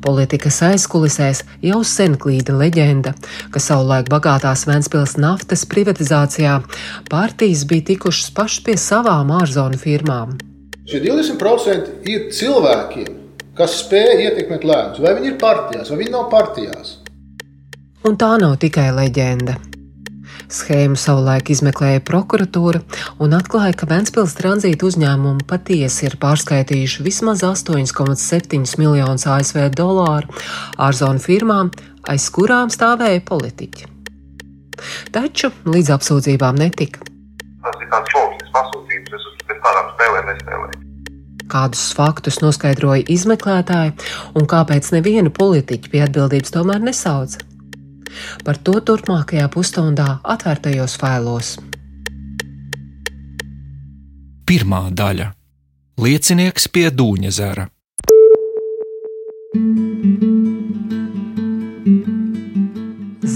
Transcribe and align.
Politikas 0.00 0.62
aizkulisēs 0.64 1.42
jau 1.64 1.82
sen 1.84 2.16
klīda 2.20 2.54
leģenda, 2.56 3.12
ka 3.52 3.60
savulaik 3.60 4.08
bagātās 4.12 4.64
Vēncpils 4.68 5.18
naftas 5.20 5.66
privatizācijā 5.68 6.56
partijas 7.10 7.66
bija 7.68 7.90
tikušas 7.92 8.32
pašas 8.36 8.64
pie 8.64 8.76
savām 8.80 9.32
ārzonu 9.40 9.80
firmām. 9.80 10.38
Šie 10.88 11.02
20% 11.04 12.08
ir 12.10 12.30
cilvēkiem, 12.34 13.10
kas 13.58 13.76
spēj 13.84 14.24
ietekmēt 14.24 14.64
lēmumus. 14.64 15.02
Vai 15.04 15.16
viņi 15.18 15.34
ir 15.34 15.40
partijās, 15.42 15.92
vai 15.92 16.00
viņi 16.00 16.16
nav 16.16 16.30
partijās. 16.32 16.96
Un 18.08 18.16
tā 18.16 18.32
nav 18.40 18.56
tikai 18.62 18.88
leģenda. 18.96 19.58
Schēmu 20.50 20.98
savulaik 20.98 21.52
izmeklēja 21.54 22.00
prokuratūra 22.02 22.80
un 23.22 23.36
atklāja, 23.36 23.76
ka 23.78 23.86
Vēncpils 23.90 24.34
tranzīta 24.34 24.88
uzņēmumi 24.88 25.46
patiesi 25.46 26.08
ir 26.08 26.16
pārskaitījuši 26.18 27.04
vismaz 27.06 27.44
8,7 27.46 28.74
miljonus 28.80 29.28
ASV 29.30 29.68
dolāru 29.78 30.26
ārzonu 30.74 31.22
firmām, 31.22 31.70
aiz 32.10 32.26
kurām 32.34 32.72
stāvēja 32.74 33.22
politiķi. 33.28 33.86
Taču 35.14 35.52
līdz 35.68 35.92
apsūdzībām 35.96 36.58
netika. 36.58 37.04
Tas 37.62 37.76
ir 37.78 37.90
tāds 37.92 38.14
šausmas 38.16 38.54
pasūtījums, 38.56 39.14
es 39.18 39.28
uz 39.30 39.60
kādām 39.66 39.92
spēlēm 39.94 40.32
nespēlēju. 40.32 40.80
Kādus 41.50 41.84
faktus 41.94 42.40
noskaidroja 42.42 43.06
izmeklētāji 43.10 43.94
un 44.38 44.50
kāpēc 44.50 44.90
nevienu 44.96 45.30
politiķu 45.34 45.94
pie 45.94 46.02
atbildības 46.06 46.54
tomēr 46.58 46.82
nesauca. 46.90 47.49
Par 48.44 48.58
to 48.58 48.78
turpmākajā 48.80 49.48
pusstundā 49.52 50.20
atvērtajos 50.22 50.96
failos. 51.00 51.56
Pirmā 54.46 54.88
daļa- 54.90 55.32
liecinieks 56.04 56.66
pie 56.74 56.88
dūņa 56.90 57.30
zara. 57.30 57.68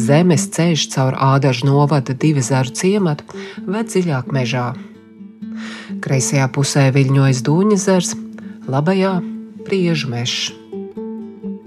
Zemes 0.05 0.49
ceļš 0.53 0.89
caur 0.93 1.15
ādažu 1.17 1.69
novada 1.69 2.15
divu 2.15 2.43
zaru 2.43 2.75
ciematu 2.77 3.25
ved 3.67 3.89
dziļāk 3.89 4.35
mežā. 4.35 4.67
Kreisajā 6.05 6.51
pusē 6.53 6.91
viļņojas 6.93 7.41
dūņa 7.47 7.79
zars, 7.79 8.13
labajā 8.69 9.15
priežu 9.65 10.11
mežs. 10.13 10.64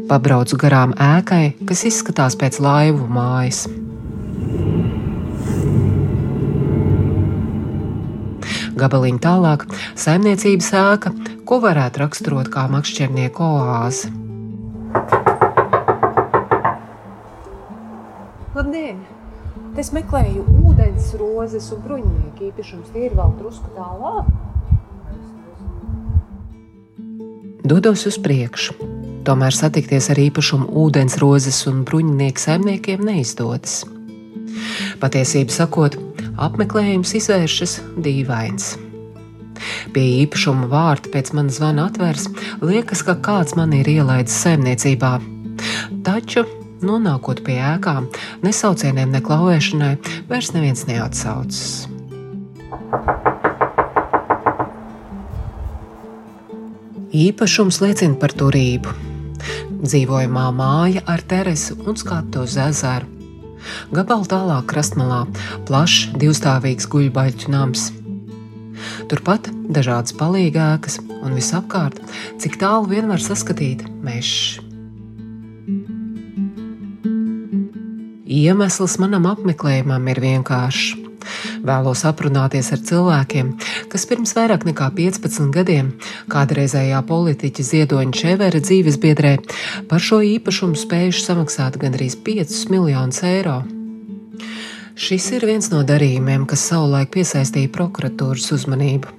Pabraucu 0.08 0.56
garām 0.56 0.94
ēkai, 0.96 1.58
kas 1.68 1.82
izskatās 1.90 2.38
pēc 2.40 2.62
laivu 2.64 3.10
mājas. 3.12 3.66
Gabaliņš 8.78 9.20
tālāk- 9.26 9.66
saimniecības 10.04 10.70
ēka, 10.80 11.12
ko 11.44 11.60
varētu 11.60 12.04
raksturot 12.06 12.48
kā 12.54 12.70
makšķernieku 12.72 13.44
oāzi. 13.44 14.14
Labdien! 18.56 19.04
Es 19.78 19.92
meklēju 19.94 20.46
ūdens 20.64 21.12
rozes 21.20 21.68
un 21.76 21.84
bruņinieku 21.84 22.48
īpašums. 22.48 22.94
Tie 22.94 23.10
ir 23.10 23.18
vēl 23.18 23.36
drusku 23.42 23.70
tālāk. 23.76 24.32
Dodos 27.68 28.08
uz 28.08 28.18
priekšu. 28.18 28.97
Tomēr 29.28 29.52
satikties 29.52 30.06
ar 30.14 30.20
īpašumu 30.24 30.70
ūdens 30.86 31.18
rozes 31.20 31.58
un 31.68 31.82
bruņinieku 31.88 32.40
saimniekiem 32.40 33.02
neizdodas. 33.04 33.82
Patiesību 35.02 35.52
sakot, 35.52 35.98
apmeklējums 36.40 37.12
izvēršas 37.20 37.74
dīvains. 38.06 38.78
Pie 39.92 40.06
īpašuma 40.22 40.70
vārta 40.72 41.12
pēc 41.12 41.34
manas 41.36 41.58
zvana 41.60 41.90
atvērs, 41.90 42.30
liekas, 42.64 43.02
ka 43.04 43.18
kāds 43.26 43.58
man 43.60 43.74
ir 43.76 43.90
ielaidis 43.92 44.38
saimniecībā. 44.46 45.18
Taču, 46.08 46.46
nonākot 46.88 47.44
pie 47.44 47.58
ēkām, 47.74 48.08
nesaucieniem, 48.48 49.12
ne 49.12 49.24
klauvēšanai, 49.28 49.92
vairs 50.32 50.54
neviens 50.56 50.86
neatsaucas. 50.88 51.90
Īpašums 57.18 57.82
liecina 57.82 58.20
par 58.22 58.32
turību, 58.38 58.96
dzīvojamā 59.84 60.48
māja 60.56 61.04
ar 61.10 61.22
terasu 61.22 61.78
un 61.86 61.98
skatu 62.00 62.46
uz 62.48 62.58
ezeru. 62.62 63.10
Gabalu 63.92 64.28
tālāk 64.30 64.68
krastmalā 64.70 65.24
plašs 65.68 66.14
divstāvīgs 66.22 66.88
guļbaļķu 66.92 67.52
nams. 67.52 67.90
Turpat 69.10 69.50
dažādas 69.74 70.16
palīgākas 70.18 71.00
un 71.18 71.36
visapkārt, 71.36 72.00
cik 72.42 72.60
tālu 72.62 72.88
vien 72.92 73.10
var 73.10 73.24
saskatīt 73.24 73.84
mežs. 74.06 74.62
Iemesls 78.28 78.98
manam 79.02 79.26
apmeklējumam 79.30 80.08
ir 80.12 80.20
vienkāršs. 80.22 81.07
Vēlos 81.68 82.06
aprunāties 82.08 82.70
ar 82.72 82.80
cilvēkiem, 82.90 83.50
kas 83.92 84.06
pirms 84.08 84.32
vairāk 84.38 84.64
nekā 84.70 84.88
15 84.96 85.50
gadiem 85.56 85.90
kādreizējā 86.32 87.02
politiķa 87.10 87.66
Ziedoņa 87.72 88.16
Čevera 88.16 88.62
dzīves 88.64 89.00
biedrē 89.04 89.34
par 89.90 90.04
šo 90.04 90.22
īpašumu 90.24 90.80
spējuši 90.80 91.26
samaksāt 91.26 91.80
gandrīz 91.82 92.16
5 92.24 92.62
miljonus 92.72 93.20
eiro. 93.28 93.64
Šis 94.98 95.28
ir 95.38 95.44
viens 95.46 95.68
no 95.70 95.84
darījumiem, 95.86 96.48
kas 96.50 96.64
savulaik 96.72 97.12
piesaistīja 97.14 97.70
prokuratūras 97.76 98.48
uzmanību. 98.56 99.12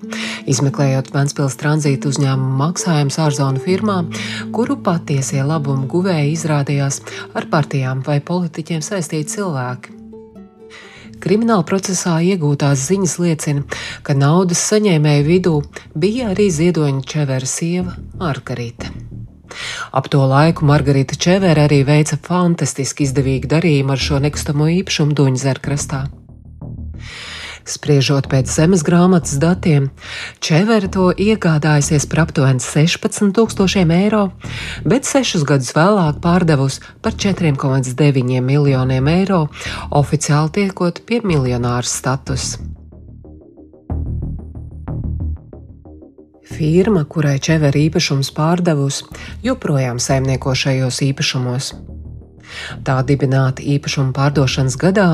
Izmeklējot 0.51 1.13
Vēncpils 1.15 1.55
tranzīta 1.61 2.11
uzņēmumu 2.11 2.57
maksājumus 2.59 3.21
ārzonu 3.23 3.63
firmām, 3.63 4.09
kuru 4.57 4.81
patiesie 4.89 5.45
labumu 5.47 5.87
guvēji 5.93 6.33
izrādījās 6.35 6.99
ar 7.39 7.47
partijām 7.53 8.03
vai 8.09 8.19
politiķiem 8.33 8.83
saistīti 8.83 9.37
cilvēki. 9.37 9.98
Krimināla 11.19 11.65
procesā 11.67 12.19
iegūtās 12.23 12.87
ziņas 12.89 13.15
liecina, 13.23 13.65
ka 14.07 14.15
naudas 14.15 14.61
saņēmēju 14.71 15.25
vidū 15.27 15.55
bija 15.99 16.31
arī 16.33 16.49
ziedoņa 16.55 17.03
Čevera 17.11 17.49
sieva 17.49 17.97
Margarita. 18.21 18.93
Ap 19.93 20.09
to 20.13 20.21
laiku 20.29 20.67
Margarita 20.69 21.17
Čevera 21.19 21.65
arī 21.67 21.81
veica 21.89 22.19
fantastiski 22.23 23.07
izdevīgu 23.09 23.51
darījumu 23.51 23.95
ar 23.95 24.05
šo 24.05 24.21
nekustamo 24.23 24.69
īpašumu 24.79 25.17
Duņzera 25.19 25.65
krastā. 25.65 26.05
Spriežot 27.69 28.31
pēc 28.33 28.49
zemes 28.49 28.81
grāmatas 28.87 29.37
datiem, 29.43 29.91
Čevere 30.41 30.89
to 30.89 31.11
iegādājusies 31.13 32.07
par 32.09 32.23
aptuveni 32.25 32.65
16,000 32.65 33.93
eiro, 33.99 34.23
bet 34.89 35.05
sešus 35.05 35.45
gadus 35.49 35.75
vēlāk 35.77 36.23
pārdevusi 36.25 36.81
par 37.05 37.13
4,9 37.13 38.41
miljoniem 38.41 39.13
eiro, 39.13 39.43
oficiāli 39.93 40.55
tiekot 40.57 41.03
pie 41.05 41.21
miljonāra 41.21 41.85
statusa. 41.85 42.65
Firma, 46.49 47.05
kurai 47.05 47.37
Čevere 47.45 47.85
īpašums 47.85 48.33
pārdevusi, 48.35 49.05
joprojām 49.45 50.01
saimnieko 50.01 50.57
šajos 50.57 51.03
īpašumos. 51.05 51.75
Tā 52.85 53.01
dibināta 53.07 53.63
īpašuma 53.63 54.15
pārdošanas 54.17 54.79
gadā 54.81 55.09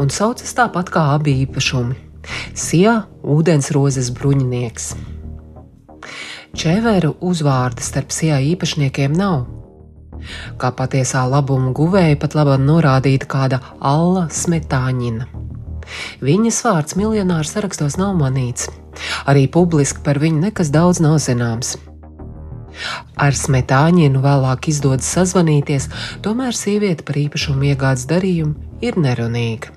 un 0.00 0.12
saucas 0.12 0.54
tāpat 0.56 0.92
kā 0.94 1.04
abi 1.16 1.36
īpašumi- 1.46 1.96
Sijā 2.66 2.96
ūdensrozes 3.22 4.10
bruņinieks. 4.16 4.94
Čeveru 6.56 7.14
uzvārda 7.20 7.84
starp 7.84 8.10
Sijā 8.10 8.40
īpašniekiem 8.54 9.12
nav. 9.12 9.46
Kā 10.58 10.72
patiesā 10.72 11.22
labuma 11.28 11.72
guvēja 11.76 12.18
pat 12.18 12.34
labi 12.34 12.56
norādīta 12.62 13.28
kāda 13.28 13.60
Alla 13.80 14.26
Smetāņina. 14.32 15.26
Viņas 16.24 16.62
vārds 16.66 16.96
miljonāru 16.98 17.46
sarakstos 17.46 17.98
nav 18.00 18.16
manīts. 18.18 18.70
Arī 19.28 19.46
publiski 19.52 20.02
par 20.02 20.18
viņu 20.22 20.48
nekas 20.48 20.72
daudz 20.74 21.02
nav 21.04 21.20
zināms. 21.22 21.76
Ar 23.16 23.36
smetāņienu 23.36 24.20
vēlāk 24.24 24.68
izdodas 24.72 25.08
sazvanīties, 25.16 25.88
tomēr 26.24 26.56
sieviete 26.56 27.06
par 27.06 27.16
īpašumu 27.20 27.72
iegādes 27.72 28.08
darījumu 28.10 28.80
ir 28.84 29.00
nerunīga. 29.00 29.72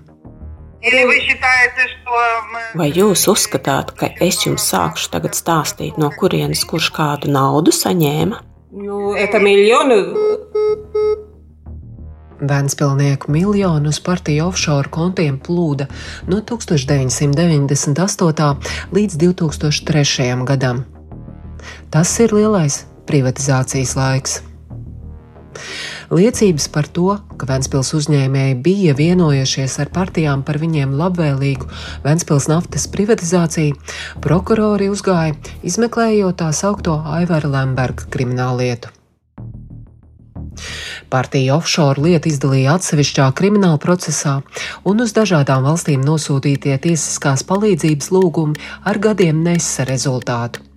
Vai 2.79 2.87
jūs 2.95 3.25
uzskatāt, 3.27 3.91
ka 3.99 4.07
es 4.23 4.45
jums 4.45 4.63
sākšu 4.71 5.09
tagad 5.11 5.35
stāstīt, 5.35 5.97
no 5.99 6.07
kurienes 6.15 6.63
kurš 6.67 6.87
kādu 6.95 7.27
naudu 7.33 7.71
saņēma? 7.75 8.39
Nu, 8.79 9.15
eta 9.19 9.39
miljonu. 9.43 9.97
Vēnspilsnieku 12.39 13.27
miljonu 13.35 13.91
uz 13.91 13.99
partiju 13.99 14.47
offshore 14.47 14.87
kontiem 14.93 15.35
plūda 15.43 15.89
no 16.31 16.39
1998. 16.39 18.55
līdz 18.95 19.13
2003. 19.25 20.47
gadam. 20.47 20.85
Tas 21.91 22.15
ir 22.23 22.31
lielais 22.31 22.88
privatizācijas 23.09 23.95
laiks. 23.99 24.39
Liecības 26.09 26.67
par 26.73 26.87
to, 26.89 27.15
ka 27.37 27.47
Vēncpils 27.49 27.91
uzņēmēji 27.97 28.55
bija 28.65 28.95
vienojušies 28.97 29.75
ar 29.83 29.91
partijām 29.93 30.41
par 30.45 30.57
viņiem 30.61 30.95
labvēlīgu 30.97 31.67
Vēncpils 32.05 32.47
naftas 32.49 32.87
privatizāciju, 32.89 33.77
prokurori 34.23 34.89
uzgāja, 34.89 35.35
izmeklējot 35.61 36.39
tā 36.41 36.49
saukto 36.55 36.97
Aivara 37.17 37.51
Lemberga 37.57 38.07
krimināllietu. 38.13 38.93
Partija 41.09 41.55
offshore 41.55 42.01
lietu 42.03 42.29
izdalīja 42.29 42.75
atsevišķā 42.77 43.29
krimināla 43.37 43.79
procesā, 43.81 44.39
un 44.85 45.05
uz 45.05 45.13
dažādām 45.17 45.65
valstīm 45.65 46.03
nosūtītie 46.05 46.75
tiesiskās 46.83 47.45
palīdzības 47.49 48.11
lūgumi 48.13 48.59
ar 48.89 49.01
gadiem 49.01 49.45
nesa 49.45 49.87
rezultātu. 49.89 50.68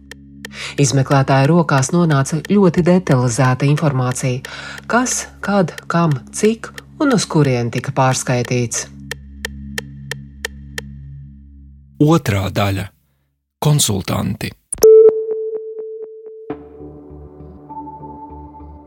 Izmeklētāja 0.80 1.48
rokās 1.50 1.92
nonāca 1.94 2.40
ļoti 2.50 2.84
detalizēta 2.86 3.68
informācija, 3.68 4.40
kas, 4.86 5.26
kad, 5.40 5.74
kam, 5.86 6.14
cik 6.32 6.70
un 7.02 7.14
uz 7.16 7.26
kurien 7.26 7.70
tika 7.74 7.94
pārskaitīts. 7.96 8.86
Otrā 12.02 12.48
daļa- 12.50 12.88
konsultanti. 13.66 14.50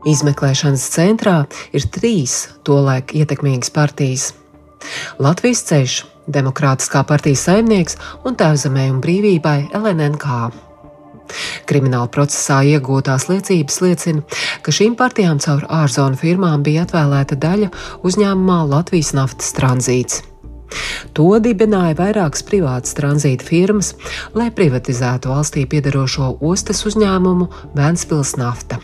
Izmeklēšanas 0.06 0.84
centrā 0.94 1.38
ir 1.74 1.86
trīs 1.90 2.34
tolaik 2.62 3.14
ietekmīgas 3.16 3.72
partijas- 3.74 4.34
Latvijas 5.24 5.64
ceļš, 5.66 5.96
Demokrātiskā 6.26 7.04
partijas 7.06 7.44
saimnieks 7.46 7.96
un 8.26 8.34
Tēvzemē 8.34 8.90
un 8.90 9.00
brīvībai 9.00 9.70
LNNK. 9.74 10.65
Krimināla 11.68 12.10
procesā 12.12 12.62
iegūtās 12.66 13.28
liecības 13.30 13.80
liecina, 13.84 14.24
ka 14.62 14.74
šīm 14.74 14.96
partijām 14.98 15.42
caur 15.42 15.66
ārzonu 15.82 16.18
firmām 16.20 16.64
bija 16.66 16.86
atvēlēta 16.86 17.38
daļa 17.42 17.72
uzņēmumā 18.06 18.62
Latvijas 18.70 19.12
naftas 19.16 19.52
tranzīts. 19.56 20.24
To 21.16 21.28
dibināja 21.42 21.96
vairākas 21.98 22.44
privātas 22.46 22.96
tranzīta 22.98 23.46
firmas, 23.46 23.94
lai 24.36 24.50
privatizētu 24.54 25.30
valstī 25.32 25.64
piedarošo 25.70 26.36
ostas 26.44 26.82
uzņēmumu 26.88 27.48
Vēnspils 27.76 28.36
nafta. 28.40 28.80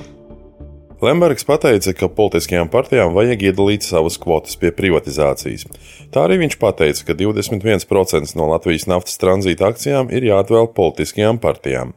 Lembergs 1.03 1.43
teica, 1.43 1.93
ka 1.99 2.07
politiskajām 2.15 2.69
partijām 2.71 3.17
vajag 3.17 3.41
iedalīt 3.49 3.83
savas 3.83 4.21
kvotas 4.23 4.55
pie 4.55 4.71
privatizācijas. 4.71 5.67
Tā 6.15 6.29
arī 6.29 6.39
viņš 6.45 6.55
teica, 6.79 7.07
ka 7.09 7.17
21% 7.19 8.37
no 8.39 8.47
Latvijas 8.53 8.87
naftas 8.87 9.19
tranzīta 9.19 9.73
akcijām 9.73 10.15
ir 10.15 10.31
jāatvēl 10.31 10.71
politiskajām 10.77 11.43
partijām. 11.43 11.97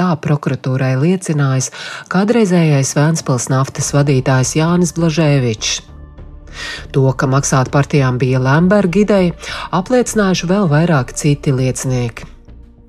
Tā 0.00 0.14
prokuratūrai 0.16 0.94
liecinājis 0.96 1.68
kādreizējais 2.08 2.94
Vēnspils 2.96 3.50
naftas 3.52 3.92
vadītājs 3.92 4.54
Jānis 4.56 4.94
Blažēvičs. 4.96 5.82
To, 6.96 7.04
ka 7.12 7.28
maksāt 7.30 7.68
partijām 7.74 8.16
bija 8.18 8.40
Lemberga 8.42 9.02
ideja, 9.04 9.34
apliecinājuši 9.76 10.48
vēl 10.50 10.70
vairāk 10.72 11.12
citi 11.20 11.52
liecinieki. 11.52 12.26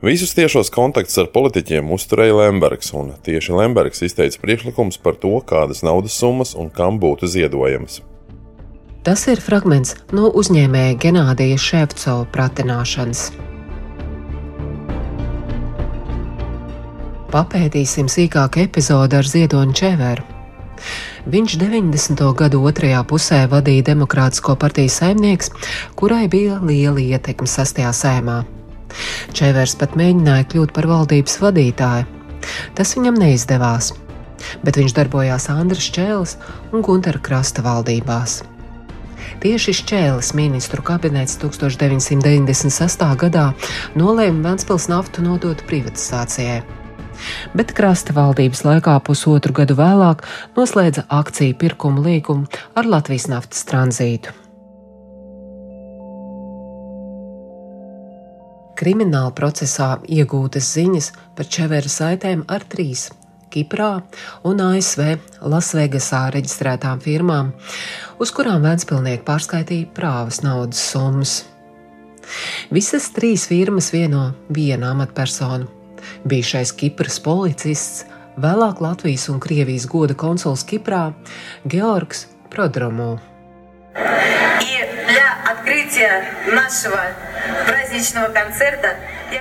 Visus 0.02 0.32
tiešos 0.34 0.72
kontaktus 0.74 1.20
ar 1.22 1.28
politiķiem 1.36 1.92
uzturēja 1.94 2.40
Lembergs, 2.40 2.90
un 2.98 3.12
tieši 3.28 3.54
Lembergs 3.60 4.02
izteica 4.08 4.40
priekšlikums 4.42 4.98
par 5.04 5.20
to, 5.22 5.36
kādas 5.46 5.84
naudas 5.86 6.16
summas 6.18 6.56
un 6.58 6.72
kam 6.74 6.98
būtu 7.04 7.30
ziedojamas. 7.30 8.00
Tas 9.06 9.28
ir 9.30 9.44
fragments 9.44 9.94
no 10.16 10.32
uzņēmēja 10.42 10.98
Genādija 11.02 11.60
Ševcova 11.60 12.26
pratināšanas. 12.34 13.30
Papētīsim 17.32 18.10
sīkāk 18.12 18.58
epizodi 18.66 19.16
ar 19.16 19.24
Ziedoņu 19.24 19.76
Čeveru. 19.80 20.24
Viņš 21.32 21.54
90. 21.62 22.24
gadu 22.36 22.60
otrajā 22.68 23.00
pusē 23.08 23.46
vadīja 23.48 23.86
Demokrātisko 23.92 24.58
partiju 24.60 24.92
saimnieks, 24.92 25.48
kurai 25.96 26.26
bija 26.28 26.58
liela 26.60 27.00
ietekme 27.00 27.48
sastajā 27.48 27.94
sēmā. 27.96 28.42
Čevers 29.38 29.78
pat 29.80 29.96
mēģināja 29.96 30.50
kļūt 30.52 30.74
par 30.76 30.90
valdības 30.92 31.38
vadītāju. 31.40 32.10
Tas 32.76 32.92
viņam 32.98 33.22
neizdevās, 33.24 33.94
bet 34.66 34.82
viņš 34.82 34.98
darbojās 35.00 35.48
Andras 35.56 35.88
Čēles 35.96 36.36
un 36.74 36.84
Gunteru 36.84 37.24
Krasta 37.24 37.64
valdībās. 37.64 38.42
Tieši 39.40 39.78
Šķēles 39.80 40.34
ministru 40.36 40.84
kabinets 40.84 41.40
1996. 41.40 43.08
gadā 43.24 43.48
nolēma 43.96 44.50
Vēnspils 44.50 44.92
naftu 44.92 45.24
nodot 45.24 45.64
privatizācijai 45.72 46.81
bet 47.58 47.74
krasta 47.78 48.16
valdības 48.18 48.64
laikā 48.68 48.98
pusotru 49.06 49.56
gadu 49.62 49.78
vēlāk 49.80 50.26
noslēdza 50.58 51.08
akciju 51.10 51.58
pirkumu 51.62 52.04
līgumu 52.06 52.48
ar 52.76 52.90
Latvijas 52.90 53.28
naftas 53.32 53.66
tranzītu. 53.70 54.36
Krimināla 58.82 59.30
procesā 59.38 60.00
iegūtas 60.10 60.72
ziņas 60.74 61.12
par 61.38 61.50
Čevera 61.54 61.90
saitēm 61.92 62.48
ar 62.50 62.64
trīs 62.66 63.12
Kiprā 63.52 63.90
un 64.48 64.62
ASV 64.64 65.04
Lasvegasā 65.52 66.22
reģistrētām 66.34 67.02
firmām, 67.04 67.52
uz 68.24 68.32
kurām 68.34 68.64
Vēnspilnieki 68.64 69.26
pārskaitīja 69.28 69.92
prāvas 69.98 70.40
naudas 70.46 70.80
summas. 70.94 71.36
Visas 72.72 73.10
trīs 73.12 73.46
firmas 73.52 73.92
vieno 73.94 74.30
viena 74.56 74.96
amatpersonu 74.96 75.81
bijušais 76.25 76.73
Kipras 76.77 77.19
policists, 77.23 78.05
vēlāk 78.37 78.83
Latvijas 78.85 79.29
un 79.33 79.41
Krievijas 79.41 79.87
goda 79.91 80.15
konsuls 80.15 80.65
Kiprā 80.67 81.13
Georgs 81.65 82.27
Prodromo. 82.53 83.17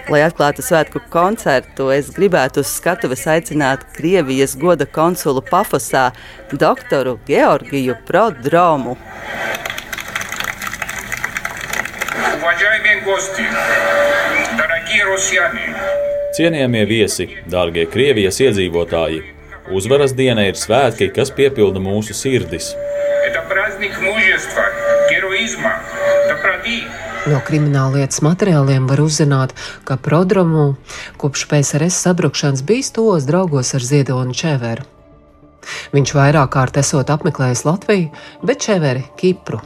Lai 0.09 0.21
atklātu 0.23 0.63
svētku 0.63 1.01
koncertu, 1.11 1.89
es 1.91 2.11
gribētu 2.15 2.63
uz 2.63 2.71
skatuves 2.77 3.25
aicināt 3.27 3.83
Krievijas 3.97 4.55
goda 4.59 4.85
konsulu 4.85 5.43
Pafosā 5.43 6.11
doktoru 6.51 7.19
Georgiju 7.27 7.97
Prodromu. 8.07 8.97
Уважаемые 12.45 13.01
гости, 13.01 13.43
дорогие 14.57 15.03
россияне! 15.03 15.78
Cienījamie 16.30 16.84
viesi, 16.86 17.24
dārgie 17.50 17.88
Krievijas 17.90 18.36
iedzīvotāji! 18.44 19.22
Uzvaras 19.74 20.12
diena 20.14 20.44
ir 20.46 20.58
svētki, 20.58 21.08
kas 21.14 21.32
piepilda 21.34 21.82
mūsu 21.82 22.14
sirdis. 22.14 22.68
No 27.30 27.40
krimināllietas 27.48 28.22
materiāliem 28.22 28.86
var 28.90 29.02
uzzināt, 29.02 29.56
ka 29.84 29.98
Prodromu 29.98 30.68
kopš 31.20 31.44
PSRS 31.50 31.98
sabrukšanas 32.06 32.62
bijis 32.66 32.94
tos 32.94 33.26
draugos 33.26 33.74
ar 33.74 33.88
Ziedonu 33.90 34.36
Čeveru. 34.36 34.86
Viņš 35.90 36.14
vairāk 36.14 36.54
kārt 36.54 36.78
esot 36.80 37.10
apmeklējis 37.10 37.66
Latviju, 37.66 38.14
bet 38.46 38.62
Čeveri 38.64 39.04
Kipru. 39.18 39.58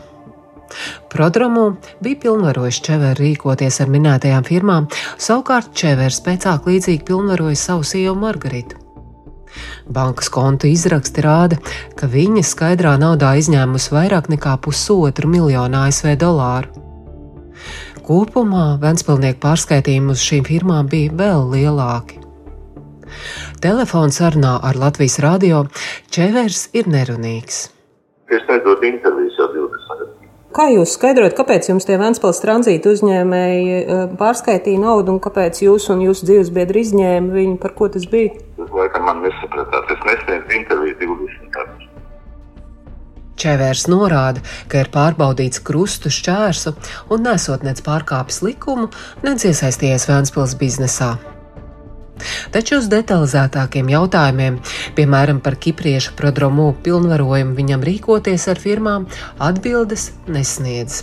Prodromu 1.12 1.76
bija 2.02 2.20
pilnvarojis 2.24 2.80
Čeveru 2.84 3.22
rīkoties 3.22 3.80
ar 3.84 3.92
minētajām 3.92 4.46
firmām, 4.46 4.88
savukārt 5.18 5.74
Čevers 5.76 6.20
pēcāk 6.24 6.66
līdzīgi 6.70 7.04
pilnvaroja 7.10 7.58
savu 7.58 7.86
sievu 7.86 8.16
Margaritu. 8.18 8.80
Bankas 9.86 10.30
konta 10.32 10.66
izraksti 10.66 11.22
rāda, 11.22 11.58
ka 11.98 12.08
viņa 12.10 12.42
skaidrā 12.46 12.96
naudā 12.98 13.34
izņēmusi 13.38 13.92
vairāk 13.94 14.30
nekā 14.32 14.56
pusotru 14.64 15.30
miljonu 15.30 15.84
ASV 15.84 16.16
dolāru. 16.18 16.82
Kopumā 18.04 18.74
Vēnspilnieku 18.82 19.40
pārskaitījumi 19.40 20.12
uz 20.12 20.24
šīm 20.24 20.44
firmām 20.44 20.90
bija 20.92 21.12
vēl 21.16 21.46
lielāki. 21.54 22.20
Telefons 23.64 24.18
sarunā 24.20 24.58
ar 24.68 24.76
Latvijas 24.76 25.16
radio 25.24 25.62
Čevers 26.12 26.66
ir 26.76 26.90
nerunīgs. 26.90 27.68
Es 28.28 28.44
20 28.50 29.00
gadus. 29.04 29.23
Kā 30.54 30.68
jūs 30.70 30.92
skaidrojat, 30.94 31.34
kāpēc 31.34 31.66
jums 31.66 31.86
tie 31.88 31.96
Vēnspils 31.98 32.38
tranzīta 32.38 32.92
uzņēmēji 32.94 33.78
eh, 33.80 34.04
pārskaitīja 34.20 34.84
naudu 34.84 35.16
un 35.16 35.18
kāpēc 35.22 35.64
jūs 35.64 35.88
un 35.90 36.04
jūsu 36.04 36.28
dzīves 36.28 36.52
biedri 36.54 36.84
izņēma 36.86 37.34
viņu, 37.34 37.56
par 37.58 37.74
ko 37.74 37.88
tas 37.90 38.06
bija? 38.12 38.36
Jūs 38.60 38.70
laikam 38.70 39.08
man 39.08 39.24
nesapratāt, 39.24 39.90
es 39.90 40.06
nesniedzu 40.06 40.56
interviju 40.60 40.94
20 41.02 41.50
gadus. 41.58 41.90
Čevērs 43.34 43.88
norāda, 43.90 44.46
ka 44.70 44.84
ir 44.84 44.94
pārbaudīts 44.94 45.58
krustu 45.66 46.14
šķērsu 46.14 46.76
un 47.10 47.26
nesot 47.26 47.66
nec 47.66 47.82
pārkāpis 47.82 48.44
likumu, 48.46 48.92
nec 49.26 49.42
iesaistījies 49.50 50.06
Vēnspils 50.06 50.54
biznesā. 50.60 51.16
Taču 52.54 52.78
uz 52.78 52.86
detalizētākiem 52.92 53.88
jautājumiem, 53.90 54.60
piemēram 54.98 55.40
par 55.44 55.56
kipriešu 55.60 56.14
prodromu 56.18 56.70
pilnvarojumu 56.84 57.56
viņam 57.58 57.82
rīkoties 57.88 58.46
ar 58.52 58.60
firmām, 58.62 59.08
atbildes 59.42 60.12
nesniedz. 60.30 61.02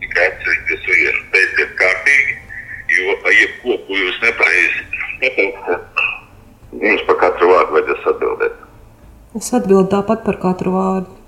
Atcerieties 0.00 0.86
vienu, 0.88 1.20
beidziet 1.32 1.76
kārtīgi, 1.78 2.34
jo 2.96 3.14
jebko, 3.36 3.76
ko 3.86 4.00
jūs 4.00 4.18
nepareizi 4.24 4.82
pateiksiet, 5.20 6.02
jums 6.82 7.06
par 7.08 7.20
katru 7.22 7.52
vārdu 7.52 7.76
vajadzēs 7.76 8.10
atbildēt. 8.14 8.60
Es 9.40 9.52
atbildu 9.56 9.86
tāpat 9.94 10.24
par 10.26 10.40
katru 10.42 10.74
vārdu. 10.74 11.19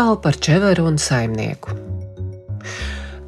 Tālu 0.00 0.16
par 0.22 0.36
Čeveru 0.40 0.86
un 0.88 0.96
saimnieku. 0.96 1.74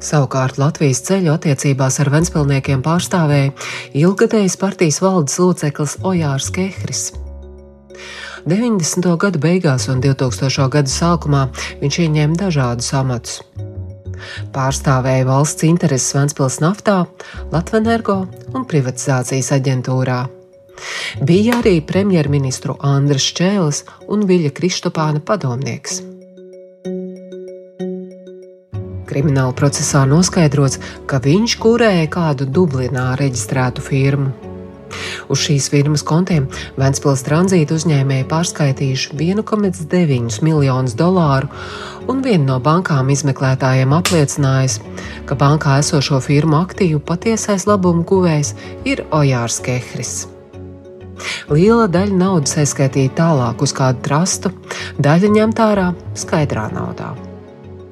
Savukārt 0.03 0.57
Latvijas 0.59 1.03
ceļu 1.05 1.31
attiecībās 1.35 1.99
ar 2.01 2.09
Ventspilsniekiem 2.11 2.81
pārstāvēja 2.83 3.51
ilgadējs 4.01 4.57
partijas 4.59 4.97
valdes 5.03 5.37
loceklis 5.39 5.99
Ojārs 6.03 6.49
Kehris. 6.55 7.03
90. 8.49 9.05
gadu 9.21 9.39
beigās 9.39 9.85
un 9.93 10.01
2000. 10.03 10.65
gadu 10.73 10.91
sākumā 10.91 11.45
viņš 11.79 11.99
ieņēma 12.03 12.39
dažādus 12.41 12.89
amatus. 12.99 13.37
Pārstāvēja 14.55 15.27
valsts 15.29 15.67
intereses 15.67 16.15
Ventspils 16.15 16.57
naftā, 16.63 17.03
Latvenergo 17.53 18.23
un 18.55 18.65
privatizācijas 18.65 19.51
aģentūrā. 19.59 20.23
Bija 21.21 21.59
arī 21.61 21.77
premjerministru 21.85 22.79
Andris 22.81 23.29
Čēlis 23.37 23.83
un 24.11 24.25
Viļa 24.27 24.51
Kristopāna 24.57 25.21
padomnieks. 25.23 26.01
Krimināla 29.13 29.53
procesā 29.53 30.07
noskaidrots, 30.09 30.79
ka 31.05 31.19
viņš 31.21 31.53
kurēja 31.61 32.09
kādu 32.09 32.47
Dublinā 32.49 33.11
reģistrētu 33.19 33.83
firmu. 33.85 34.31
Uz 35.29 35.43
šīs 35.45 35.67
firmas 35.69 36.01
kontiem 36.05 36.47
Vēncpils 36.81 37.21
tranzīta 37.27 37.77
uzņēmēji 37.77 38.25
pārskaitījuši 38.31 39.17
1,9 39.17 40.39
miljonus 40.45 40.95
dolāru, 40.97 41.49
un 42.09 42.23
viena 42.25 42.47
no 42.47 42.59
bankām 42.63 43.11
izmeklētājiem 43.13 43.93
apliecinājis, 43.99 44.79
ka 45.29 45.37
bankā 45.37 45.77
esošo 45.83 46.17
firmu 46.25 46.57
aktīvu 46.63 47.01
patiesais 47.05 47.67
labumu 47.69 48.05
guvējs 48.09 48.55
ir 48.89 49.05
Ojārs 49.13 49.59
Kehris. 49.65 50.15
Liela 51.53 51.85
daļa 51.91 52.17
naudas 52.17 52.57
aizskaitīja 52.63 53.13
tālāk 53.19 53.61
uz 53.61 53.75
kādu 53.77 54.01
trastu, 54.09 54.53
daļa 54.97 55.31
ņemta 55.37 55.69
ārā 55.69 55.91
skaidrā 56.17 56.65
naudā. 56.73 57.13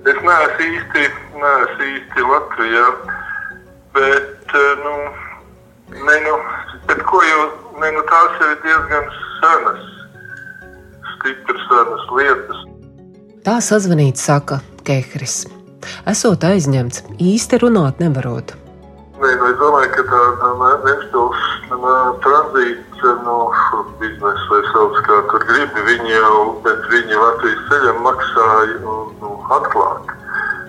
Es 0.01 0.17
neesmu 0.25 0.65
īsti, 0.65 1.01
neesmu 1.37 1.87
īsti 1.87 2.23
Latvijā, 2.25 2.85
bet, 3.93 4.53
eh, 4.57 4.71
nu, 4.81 4.93
ne, 6.07 6.15
nu, 6.25 6.31
bet 6.89 7.03
ko 7.05 7.19
jau, 7.21 7.43
ne, 7.77 7.91
nu, 7.93 8.01
tās 8.09 8.39
ir 8.47 8.55
diezgan 8.63 9.11
senas, 9.37 9.83
stipras 11.11 11.67
senas 11.69 12.09
lietas. 12.17 12.63
Tā 13.45 13.59
sazvanīt 13.61 14.17
saka 14.17 14.61
Kehris. 14.85 15.43
Esot 16.09 16.49
aizņemts, 16.49 17.03
īsti 17.21 17.61
runāt 17.61 18.01
nevarot. 18.01 18.55
Nē, 19.21 19.29
nu, 19.37 19.47
es 19.51 19.57
domāju, 19.59 19.89
ka 19.93 20.03
tā 20.09 20.19
Ventspils 20.81 21.41
tranzīta 22.23 23.11
nu, 23.25 23.35
biznesa 23.99 24.47
vai 24.49 24.61
sauc 24.71 24.95
kā 25.05 25.17
tur 25.29 25.43
gribi, 25.45 25.83
viņi 25.89 26.13
jau, 26.15 26.37
bet 26.63 26.87
viņi 26.89 27.19
Latvijas 27.21 27.59
ceļam 27.69 27.99
maksāja 28.05 28.79
nu, 28.81 29.33
atklāti. 29.57 30.15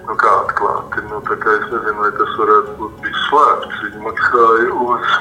Nu, 0.05 0.17
kā 0.21 0.33
atklāti? 0.43 1.05
Nu, 1.09 1.21
es 1.33 1.65
nezinu, 1.73 1.97
vai 2.03 2.11
tas 2.19 2.35
varētu 2.43 2.75
būt 2.81 2.99
bijis 3.07 3.23
slēpts. 3.31 3.79
Viņi 3.87 4.05
maksāja 4.05 4.75
uz 4.85 5.15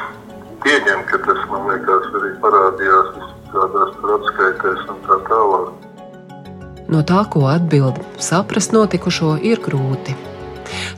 pieņem, 0.66 1.06
ka 1.12 1.22
tas 1.30 1.46
man 1.54 1.70
liekas 1.70 2.10
arī 2.20 2.34
parādījās 2.44 3.14
visādās 3.22 3.96
atskaitēs 4.18 4.84
un 4.92 5.00
tā 5.08 5.20
tālāk. 5.30 5.88
No 6.92 7.06
tā, 7.08 7.24
ko 7.32 7.48
atbild, 7.48 8.04
saprast 8.20 8.76
notikušo 8.76 9.38
ir 9.40 9.64
grūti. 9.64 10.18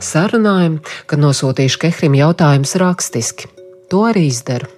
Sarunājam, 0.02 0.78
ka 1.06 1.18
nosūtīšu 1.20 1.80
Kehrim 1.84 2.16
jautājumus 2.18 2.74
rakstiski. 2.80 3.50
To 3.92 4.04
arī 4.08 4.26
izdaru. 4.30 4.70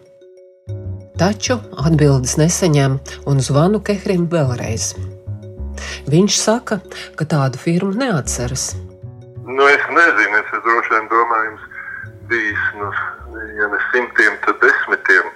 Taču 1.16 1.56
atbildes 1.80 2.36
nesaņem 2.36 2.98
un 3.30 3.40
zvanu 3.40 3.80
Kehrim 3.80 4.26
vēlreiz. 4.32 4.90
Viņš 6.12 6.36
saka, 6.40 6.80
ka 7.16 7.24
tādu 7.24 7.60
firmu 7.60 7.94
neatceras. 7.96 8.74
Nu, 9.46 9.64
es 9.70 9.88
nezinu, 9.94 10.42
es 10.42 10.52
droši 10.66 10.92
vien 10.92 11.08
domāju, 11.12 11.56
bijis 12.28 12.68
nu, 12.76 12.90
ja 13.60 13.70
ne 13.72 13.80
simtiem, 13.92 14.36
tad 14.44 14.60
desmitiem 14.60 15.32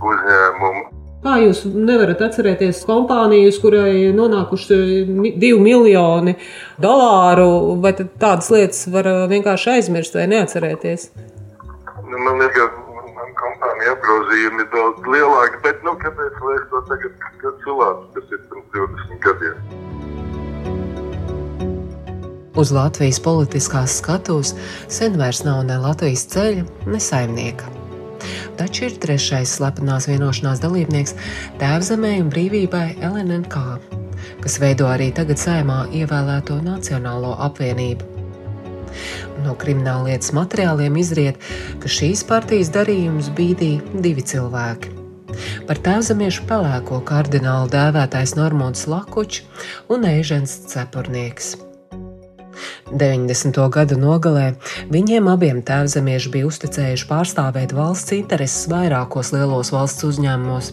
uzņēmumu. 0.00 1.01
Kā 1.22 1.36
jūs 1.38 1.60
nevarat 1.70 2.18
atcerēties 2.26 2.80
kompānijas, 2.82 3.60
kurai 3.62 4.10
nonākuši 4.10 4.78
divi 5.38 5.58
miljoni 5.62 6.32
dolāru, 6.82 7.76
vai 7.82 7.92
tādas 7.94 8.48
lietas 8.50 8.88
var 8.90 9.06
vienkārši 9.30 9.68
aizmirst 9.76 10.16
vai 10.18 10.24
neatcerēties? 10.32 11.04
Nu, 12.08 12.18
man 12.26 12.42
liekas, 12.42 12.74
man 13.14 13.30
kompānija 13.38 13.94
apgrozījumi 13.94 14.64
ir 14.64 14.68
daudz 14.72 15.06
lielāki, 15.14 15.60
bet 15.62 15.86
nu, 15.86 15.94
kāpēc 16.00 16.40
lai 16.42 16.56
es 16.56 16.64
to 16.72 16.80
tagad 16.90 17.12
cilvēku, 17.62 18.02
kas 18.16 18.26
ir 18.34 18.40
pirms 18.50 18.66
20 18.74 19.22
gadiem? 19.28 19.56
Uz 22.58 22.74
Latvijas 22.74 23.22
politiskās 23.22 23.94
skatuves 24.02 24.56
sen 24.90 25.14
vairs 25.22 25.44
nav 25.46 25.62
ne 25.70 25.78
Latvijas 25.86 26.26
ceļa, 26.34 26.66
ne 26.90 27.00
saimnieka 27.00 27.71
taču 28.60 28.86
ir 28.88 28.96
trešais 29.02 29.56
slepenās 29.58 30.08
vienošanās 30.10 30.62
dalībnieks 30.62 31.16
Tēvzemē 31.60 32.14
un 32.22 32.30
brīvībai 32.32 32.86
LNK, 33.08 33.66
kas 34.44 34.58
veido 34.62 34.88
arī 34.90 35.10
tagad 35.16 35.40
saimā 35.40 35.84
ievēlēto 35.92 36.60
Nacionālo 36.64 37.34
apvienību. 37.48 38.08
No 39.42 39.56
krimināllietas 39.58 40.34
materiāliem 40.36 40.98
izriet, 41.00 41.40
ka 41.82 41.90
šīs 41.90 42.24
partijas 42.28 42.70
darījumus 42.74 43.32
bīdīja 43.36 44.02
divi 44.04 44.24
cilvēki. 44.32 44.98
Par 45.66 45.80
tēvzemiešu 45.80 46.46
pelēko 46.48 47.00
kardinālu 47.08 47.72
dēvētais 47.72 48.36
Normons 48.36 48.86
Lakučs 48.90 49.44
un 49.92 50.08
Eižens 50.08 50.58
Cepurnieks. 50.68 51.54
90. 52.92 53.60
gadu 53.72 53.96
nogalē 54.00 54.52
viņiem 54.92 55.28
abiem 55.32 55.62
tēvzemieši 55.64 56.32
bija 56.34 56.48
uzticējuši 56.50 57.08
pārstāvēt 57.08 57.72
valsts 57.76 58.14
intereses 58.16 58.68
vairākos 58.72 59.32
lielos 59.34 59.72
valsts 59.72 60.04
uzņēmumos. 60.10 60.72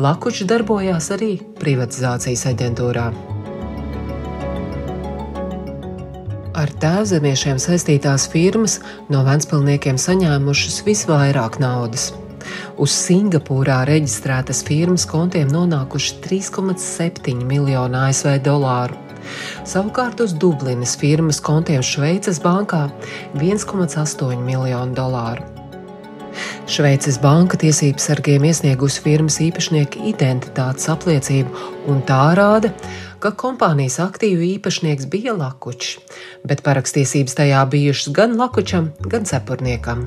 Lakučs 0.00 0.46
darbojās 0.48 1.10
arī 1.12 1.34
privatizācijas 1.60 2.46
aģentūrā. 2.54 3.10
Ar 6.60 6.72
tēvzemiešiem 6.82 7.60
saistītās 7.62 8.26
firmas 8.32 8.80
no 9.12 9.22
Ventspilsniekiem 9.24 10.00
saņēmušas 10.00 10.82
visvairāk 10.88 11.60
naudas. 11.62 12.10
Uz 12.80 12.96
Singapūrā 12.96 13.82
reģistrētas 13.88 14.64
firmas 14.66 15.06
kontiem 15.08 15.48
nonākuši 15.52 16.18
3,7 16.24 17.44
miljonu 17.48 18.02
ASV 18.06 18.40
dolāru. 18.44 19.09
Savukārt 19.68 20.20
uz 20.24 20.34
Dublinas 20.34 20.96
firmas 21.00 21.40
kontiem 21.44 21.82
Šveices 21.84 22.40
bankā 22.42 22.88
1,8 23.38 24.44
miljonu 24.44 24.96
dolāru. 24.96 25.46
Šveices 26.70 27.18
banka 27.18 27.58
tiesības 27.58 28.04
sargiem 28.06 28.44
iesniegusi 28.46 29.02
firmas 29.02 29.40
īpašnieka 29.42 30.04
identitātes 30.12 30.86
apliecību, 30.92 31.50
un 31.90 31.98
tā 32.06 32.22
rāda, 32.38 32.70
ka 33.20 33.32
kompānijas 33.34 33.98
aktīvu 34.04 34.46
īpašnieks 34.54 35.08
bija 35.10 35.34
Lakučs, 35.36 35.98
bet 36.46 36.62
parakstiesības 36.66 37.36
tajā 37.40 37.64
bijušas 37.72 38.14
gan 38.16 38.38
Lakučam, 38.38 38.92
gan 39.10 39.26
cepurniekam. 39.26 40.06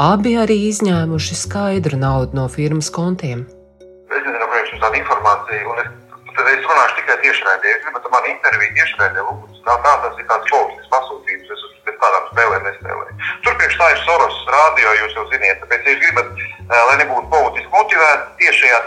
Abi 0.00 0.36
arī 0.38 0.56
izņēmuši 0.70 1.36
skaidru 1.40 1.98
naudu 1.98 2.38
no 2.38 2.46
firmas 2.52 2.90
kontiem. 2.94 3.44
Es 3.80 4.14
nezinu, 4.14 4.38
kāpēc 4.40 4.72
jums 4.72 4.82
tāda 4.86 5.00
informācija, 5.00 5.66
un 5.72 5.82
es 5.82 5.92
tad 6.36 6.50
es 6.52 6.66
runāšu 6.68 6.98
tikai 6.98 7.16
tiešraidē. 7.22 7.70
Ja 7.72 7.78
gribat 7.84 8.08
man 8.14 8.28
interviju 8.30 8.74
tiešraidē, 8.78 9.24
lūdzu, 9.28 9.62
tā, 9.66 9.76
tā 9.86 9.94
tas 10.04 10.20
ir 10.20 10.28
tāds 10.30 10.50
šausmas 10.50 10.90
pasūtījums, 10.94 11.54
es 11.54 11.64
uz 11.68 11.72
pēc 11.86 11.96
tādām 12.02 12.28
spēlēm 12.32 12.68
nespēlēju. 12.68 13.16
Tur 13.46 13.56
priekš 13.60 13.78
tā 13.80 13.88
ir 13.94 14.02
Soros 14.04 14.38
rādio, 14.56 14.92
jūs 15.00 15.16
jau 15.18 15.26
ziniet, 15.32 15.62
tāpēc, 15.62 15.86
ja 15.86 15.94
jūs 15.94 16.02
gribat, 16.04 16.44
lai 16.90 16.98
nebūtu 17.02 17.32
politiski 17.32 17.72
motivēti, 17.74 18.28
tiešajā 18.42 18.82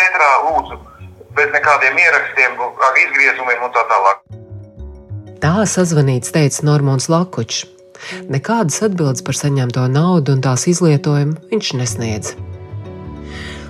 ētrā 0.00 0.32
lūdzu, 0.48 0.80
bez 1.36 1.52
nekādiem 1.52 2.02
ierakstiem, 2.06 2.58
izgriezumiem 3.04 3.68
un 3.68 3.76
tā 3.76 3.86
tālāk. 3.92 4.26
Tā 5.42 5.54
sazvanīts 5.68 6.32
teica 6.32 6.64
Normons 6.64 7.10
Lakučs. 7.12 7.66
Nekādas 8.32 8.82
atbildes 8.86 9.24
par 9.24 9.36
saņemto 9.36 9.86
naudu 9.92 10.36
un 10.36 10.44
tās 10.44 10.66
izlietojumu 10.70 11.48
viņš 11.52 11.72
nesniedz. 11.80 12.36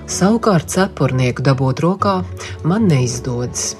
Savukārt 0.07 0.71
cepurnieku 0.71 1.43
dabūt 1.43 1.81
rokā 1.83 2.21
man 2.63 2.85
neizdodas. 2.87 3.73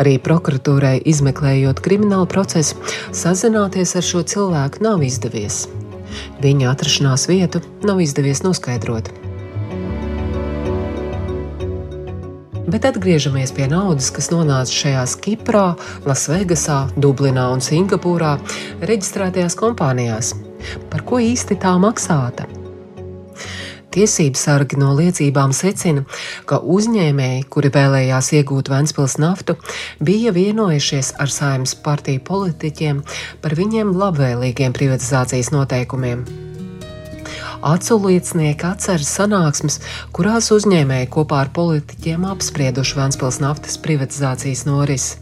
Arī 0.00 0.16
prokuratūrai 0.18 0.96
izmeklējot 1.06 1.82
kriminālu 1.84 2.26
procesu, 2.26 2.80
sazināties 3.14 3.94
ar 3.94 4.02
šo 4.02 4.24
cilvēku 4.26 4.82
nav 4.82 5.04
izdevies. 5.06 5.66
Viņa 6.42 6.72
atrašanās 6.72 7.28
vietu 7.30 7.62
nav 7.86 8.02
izdevies 8.02 8.42
noskaidrot. 8.42 9.12
Bet 12.66 12.88
atgriežamies 12.90 13.54
pie 13.54 13.70
naudas, 13.70 14.10
kas 14.10 14.32
nonāca 14.34 14.74
šajās 14.74 15.14
Kiprā, 15.22 15.76
Lasvegasā, 16.08 16.80
Dublinā 16.98 17.46
un 17.54 17.62
Singapūrā 17.62 18.34
reģistrētajās 18.82 19.54
kompānijās. 19.62 20.34
Par 20.90 21.06
ko 21.06 21.22
īsti 21.22 21.62
tā 21.62 21.78
maksāta? 21.78 22.50
Tiesības 23.96 24.42
sargi 24.44 24.76
no 24.76 24.90
liecībām 24.92 25.54
secina, 25.56 26.02
ka 26.44 26.58
uzņēmēji, 26.60 27.46
kuri 27.48 27.70
vēlējās 27.72 28.28
iegūt 28.36 28.68
Ventspils 28.68 29.14
naftu, 29.22 29.54
bija 30.04 30.34
vienojušies 30.36 31.14
ar 31.22 31.32
saimnes 31.32 31.72
partiju 31.80 32.20
politiķiem 32.26 33.00
par 33.40 33.54
viņiem 33.56 33.94
labvēlīgiem 33.96 34.76
privatizācijas 34.76 35.48
noteikumiem. 35.54 36.26
Aculiecinieki 37.64 38.68
atceras 38.68 39.14
sanāksmes, 39.16 39.80
kurās 40.12 40.50
uzņēmēji 40.52 41.08
kopā 41.16 41.46
ar 41.46 41.54
politiķiem 41.56 42.28
apsprieduši 42.34 43.00
Ventspils 43.00 43.40
naftas 43.40 43.80
privatizācijas 43.80 44.66
norisi. 44.68 45.16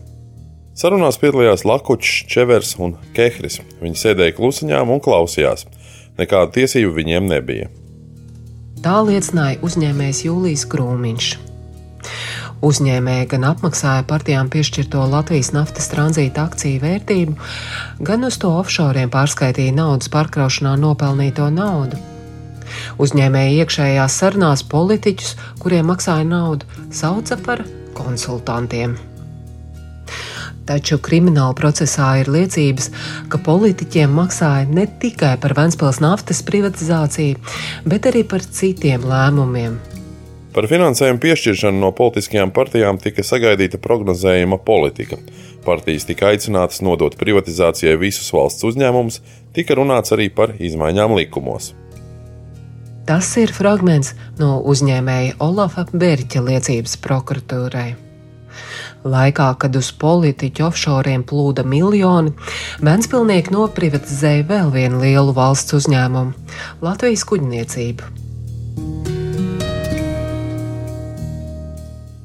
Sarunās 0.74 1.20
piedalījās 1.22 1.62
Lakučs, 1.62 2.24
Čevers 2.26 2.74
un 2.82 2.98
Kehris. 3.14 3.60
Viņi 3.78 4.02
sēdēja 4.02 4.34
klusiņām 4.34 4.90
un 4.90 5.06
klausījās. 5.06 5.68
Nekāda 6.18 6.50
tiesība 6.58 6.90
viņiem 6.98 7.30
nebija. 7.30 7.70
Tā 8.84 8.98
liecināja 9.00 9.62
uzņēmējs 9.64 10.18
Jūlijs 10.26 10.62
Krūmiņš. 10.68 11.28
Uzņēmēji 12.68 13.28
gan 13.30 13.46
apmaksāja 13.48 14.02
partijām 14.08 14.50
piešķirto 14.52 15.06
Latvijas 15.08 15.54
naftas 15.56 15.88
tranzīta 15.88 16.44
akciju 16.50 16.82
vērtību, 16.82 17.36
gan 18.04 18.28
uz 18.28 18.36
to 18.42 18.50
offshore 18.58 19.06
pārskaitīja 19.14 19.72
naudas 19.78 20.12
pārkraušanā 20.12 20.74
nopelnīto 20.82 21.48
naudu. 21.56 21.96
Uzņēmēji 23.00 23.56
iekšējās 23.64 24.20
sarunās 24.20 24.66
politiķus, 24.68 25.32
kuriem 25.64 25.88
maksāja 25.88 26.28
naudu, 26.28 26.68
sauca 26.92 27.40
par 27.40 27.64
konsultantiem. 27.96 28.98
Taču 30.64 30.96
krimināla 31.04 31.52
procesā 31.56 32.14
ir 32.22 32.30
liecības, 32.32 32.88
ka 33.28 33.40
politiķiem 33.44 34.14
maksāja 34.16 34.64
ne 34.72 34.86
tikai 35.00 35.34
par 35.42 35.52
Vēncpils 35.58 36.00
naftas 36.00 36.40
privatizāciju, 36.46 37.36
bet 37.84 38.08
arī 38.08 38.22
par 38.28 38.40
citiem 38.44 39.04
lēmumiem. 39.04 39.76
Par 40.54 40.68
finansējumu 40.70 41.18
piešķiršanu 41.20 41.82
no 41.82 41.90
politiskajām 41.98 42.52
partijām 42.54 43.00
tika 43.02 43.24
sagaidīta 43.26 43.80
prognozējama 43.82 44.60
politika. 44.64 45.18
Partijas 45.66 46.06
tika 46.06 46.30
aicinātas 46.30 46.80
nodot 46.86 47.16
privatizācijai 47.18 47.96
visus 47.98 48.30
valsts 48.32 48.64
uzņēmumus, 48.70 49.18
tika 49.56 49.76
runāts 49.76 50.14
arī 50.14 50.30
par 50.30 50.54
izmaiņām 50.54 51.16
likumos. 51.18 51.72
Tas 53.04 53.34
ir 53.36 53.52
fragments 53.52 54.14
no 54.38 54.62
uzņēmēja 54.64 55.36
Olafa 55.44 55.84
Bērķa 55.92 56.40
liecības 56.46 56.96
prokuratūrai. 57.04 58.03
Laikā, 59.04 59.48
kad 59.60 59.76
uz 59.76 59.90
politiķu 60.00 60.66
offshoriem 60.68 61.24
plūda 61.28 61.64
miljoni, 61.68 62.34
Vēnspilnieki 62.84 63.54
noprivatizēja 63.54 64.48
vēl 64.48 64.74
vienu 64.74 65.00
lielu 65.04 65.34
valsts 65.36 65.76
uzņēmumu- 65.78 66.32
Latvijas 66.86 67.24
kuģniecību. 67.28 68.12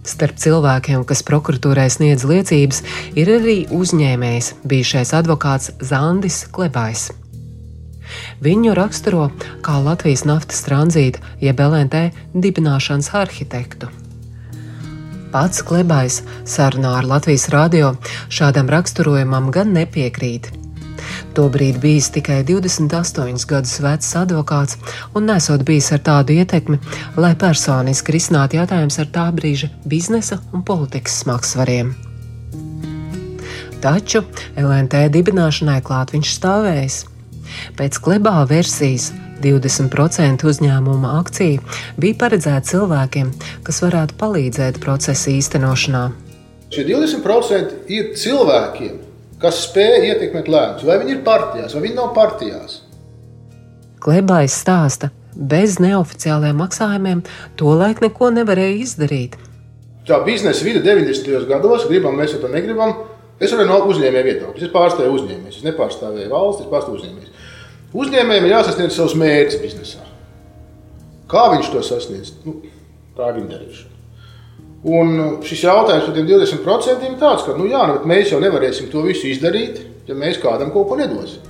Starp 0.10 0.40
cilvēkiem, 0.42 1.06
kas 1.06 1.22
prokuratūrai 1.24 1.88
sniedz 1.94 2.26
liecības, 2.28 2.82
ir 3.16 3.30
arī 3.38 3.58
uzņēmējs, 3.70 4.54
bijušais 4.68 5.14
advokāts 5.16 5.72
Zandis 5.86 6.42
Klebājs. 6.52 7.12
Viņu 8.42 8.74
raksturo 8.78 9.30
kā 9.66 9.78
Latvijas 9.84 10.26
naftas 10.26 10.66
tranzīta 10.66 11.22
jeb 11.44 11.62
LNT 11.62 12.10
dibināšanas 12.34 13.14
arhitektu. 13.22 13.92
Pats 15.30 15.62
Klebājs 15.62 16.24
sarunā 16.50 16.96
ar 16.98 17.06
Latvijas 17.06 17.52
radio 17.54 17.92
šādam 18.34 18.70
raksturojumam 18.74 19.52
gan 19.54 19.76
nepiekrīt. 19.76 20.50
Tobrīd 21.38 21.78
bijis 21.84 22.08
tikai 22.16 22.40
28 22.48 23.46
gadus 23.50 23.76
vecs 23.84 24.10
advokāts 24.18 24.80
un 25.14 25.30
nesot 25.30 25.62
bijis 25.68 25.92
ar 25.94 26.02
tādu 26.08 26.34
ietekmi, 26.42 26.80
lai 27.22 27.36
personiski 27.38 28.18
risinātu 28.18 28.58
jautājumus 28.58 28.98
ar 29.04 29.14
tā 29.14 29.28
brīža 29.38 29.70
biznesa 29.86 30.42
un 30.50 30.66
politikas 30.66 31.22
smagsvariem. 31.22 31.94
Taču 33.86 34.26
LNT 34.58 35.06
dibināšanai 35.14 35.80
klāt 35.86 36.18
viņš 36.18 36.36
stāvējis. 36.40 37.02
Pēc 37.78 38.02
klebā 38.02 38.40
versijas 38.50 39.12
20% 39.44 40.46
uzņēmuma 40.50 41.14
akciju 41.20 41.64
bija 42.00 42.20
paredzēta 42.24 42.72
cilvēkiem, 42.74 43.32
kas 43.68 43.82
varētu 43.86 44.18
palīdzēt 44.20 44.80
procesa 44.84 45.32
īstenošanā. 45.34 46.04
Šie 46.70 46.86
20% 46.86 47.90
ir 47.90 48.12
cilvēkiem, 48.20 49.00
kas 49.42 49.64
spēj 49.66 50.12
ietekmēt 50.12 50.50
lēmumus. 50.52 50.86
Vai 50.86 51.00
viņi 51.02 51.16
ir 51.16 51.24
partijās, 51.26 51.74
vai 51.74 51.86
viņi 51.88 51.98
nav 51.98 52.12
partijās. 52.18 52.82
Klebājs 54.00 54.56
stāsta, 54.62 55.10
bez 55.36 55.80
neoficiāliem 55.82 56.60
maksājumiem 56.60 57.24
tolaik 57.60 58.04
neko 58.06 58.30
nevarēja 58.36 58.84
izdarīt. 58.84 59.40
Tā 60.08 60.22
biznesa 60.26 60.66
vide 60.66 60.82
90. 60.86 61.46
gados, 61.50 61.88
gribam 61.90 62.16
mēs 62.18 62.34
to 62.42 62.50
negribam, 62.50 62.96
es 63.40 63.52
varu 63.54 63.68
no 63.70 63.82
uzņēmēja 63.92 64.26
viedokļa. 64.26 64.64
Es 64.66 64.74
pārstāvu 64.74 65.20
uzņēmējus, 65.20 65.60
es 65.60 65.68
nepārstāvēju 65.68 66.32
valsts, 66.32 66.64
es 66.66 66.72
pārstāvu 66.72 66.98
uzņēmējus. 66.98 67.36
Uzņēmējiem 67.90 68.46
ir 68.46 68.54
jāsasniedz 68.54 68.98
savs 69.00 69.16
mērķis 69.18 69.62
biznesā. 69.64 70.04
Kā 71.30 71.48
viņš 71.56 71.72
to 71.74 71.82
sasniedz? 71.86 72.34
Nu, 72.46 72.60
tā 73.18 73.32
ir 73.32 73.40
viņa 73.40 73.54
darīšana. 73.56 73.96
Un 74.90 75.42
šis 75.44 75.66
jautājums 75.66 76.06
par 76.08 76.16
20% 76.16 77.08
ir 77.10 77.18
tāds, 77.20 77.44
ka 77.44 77.58
nu 77.58 77.68
jā, 77.68 77.82
nu, 77.90 77.98
mēs 78.08 78.32
jau 78.32 78.40
nevarēsim 78.40 78.88
to 78.94 79.04
visu 79.04 79.28
izdarīt, 79.28 79.82
ja 80.08 80.16
mēs 80.16 80.40
kādam 80.40 80.72
kaut 80.72 80.88
ko 80.92 81.00
nedosim. 81.02 81.44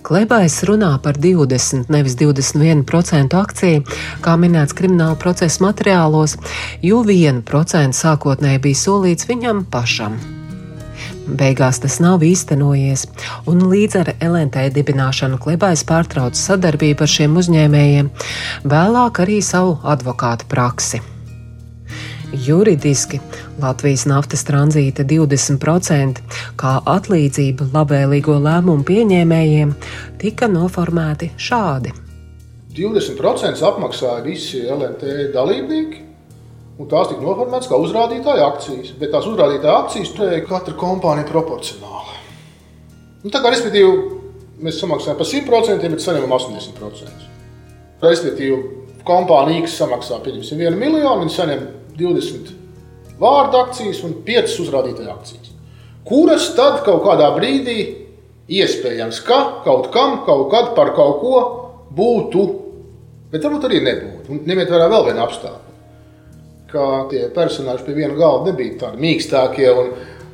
Klebājs 0.00 0.62
runā 0.66 0.94
par 1.04 1.20
20, 1.20 1.92
nevis 1.92 2.16
21% 2.18 3.36
akciju, 3.36 3.84
kā 4.24 4.36
minēts 4.40 4.74
krimināla 4.74 5.20
procesa 5.20 5.68
materiālos, 5.68 6.38
jo 6.82 7.04
1% 7.04 8.00
sākotnēji 8.00 8.64
bija 8.64 8.84
solīts 8.88 9.28
viņam 9.28 9.66
pašam. 9.70 10.16
Beigās 11.38 11.78
tas 11.82 12.00
nav 12.02 12.24
īstenojies, 12.26 13.06
un 13.50 13.62
līdz 13.70 14.00
ar 14.00 14.10
LNT 14.18 14.66
dibināšanu 14.74 15.38
Klebais 15.42 15.84
pārtrauca 15.86 16.38
sadarbību 16.38 17.06
ar 17.06 17.12
šiem 17.14 17.38
uzņēmējiem, 17.40 18.10
vēlāk 18.70 19.22
arī 19.24 19.40
savu 19.44 19.78
advokātu 19.94 20.48
praksi. 20.50 21.02
Juridiski 22.30 23.18
Latvijas 23.60 24.04
naftas 24.06 24.44
tranzīta 24.46 25.04
20% 25.06 26.20
kā 26.60 26.76
atlīdzība 26.92 27.70
labvēlīgo 27.74 28.36
lēmumu 28.42 28.86
pieņēmējiem 28.86 29.74
tika 30.20 30.48
noformēti 30.50 31.32
šādi. 31.36 31.92
20% 32.76 33.66
apmaksāja 33.66 34.22
visi 34.22 34.62
LNT 34.62 35.32
dalībnieki, 35.34 36.04
un 36.80 36.88
tās 36.88 37.10
tika 37.10 37.20
noformētas 37.24 37.68
kā 37.68 37.78
uzrādītāja 37.80 38.46
akcijas. 38.54 38.94
Bet 39.00 39.12
tās 39.12 39.28
uzrādītāja 39.28 39.82
akcijas 39.82 40.14
turēja 40.16 40.46
katra 40.48 40.76
kompānija 40.80 41.28
proporcionāli. 41.28 42.16
Nu, 43.20 43.32
tā 43.32 43.42
kā 43.44 43.52
respektīvi, 43.52 43.90
mēs 44.64 44.80
samaksājam 44.80 45.18
par 45.20 45.28
100%, 45.28 45.90
bet 45.92 46.04
saņemam 46.04 46.32
80%. 46.38 47.28
Respektīvi, 48.00 48.58
kompānija 49.04 49.66
X 49.66 49.76
samaksā 49.82 50.22
1 50.24 50.80
miljonu, 50.80 51.20
viņi 51.20 51.36
saņem 51.36 51.68
20 52.00 52.56
vārdu 53.20 53.60
akcijas 53.60 54.00
un 54.08 54.16
5 54.24 54.60
uzrādītāja 54.64 55.12
akcijas. 55.12 55.52
Kuras 56.08 56.48
tad 56.56 56.80
kaut 56.86 57.04
kādā 57.04 57.28
brīdī 57.36 57.80
iespējams, 58.50 59.20
ka 59.28 59.40
kaut 59.66 59.92
kam, 59.92 60.22
kaut 60.24 60.48
kad 60.54 60.72
par 60.78 60.94
kaut 60.96 61.20
ko 61.20 61.40
būtu, 61.92 62.46
bet 63.30 63.44
varbūt 63.44 63.68
arī 63.68 63.82
nebūtu. 63.84 64.30
Un 64.32 64.46
ņemiet 64.48 64.72
vērā 64.72 64.88
vēl 64.88 65.10
vienu 65.10 65.28
apstākļu 65.28 65.69
ka 66.72 66.86
tie 67.10 67.26
personāļi 67.34 67.86
pie 67.86 67.96
viena 67.98 68.16
galda 68.18 68.50
nebija 68.50 68.78
tādi 68.84 69.04
mīkstākie. 69.04 69.74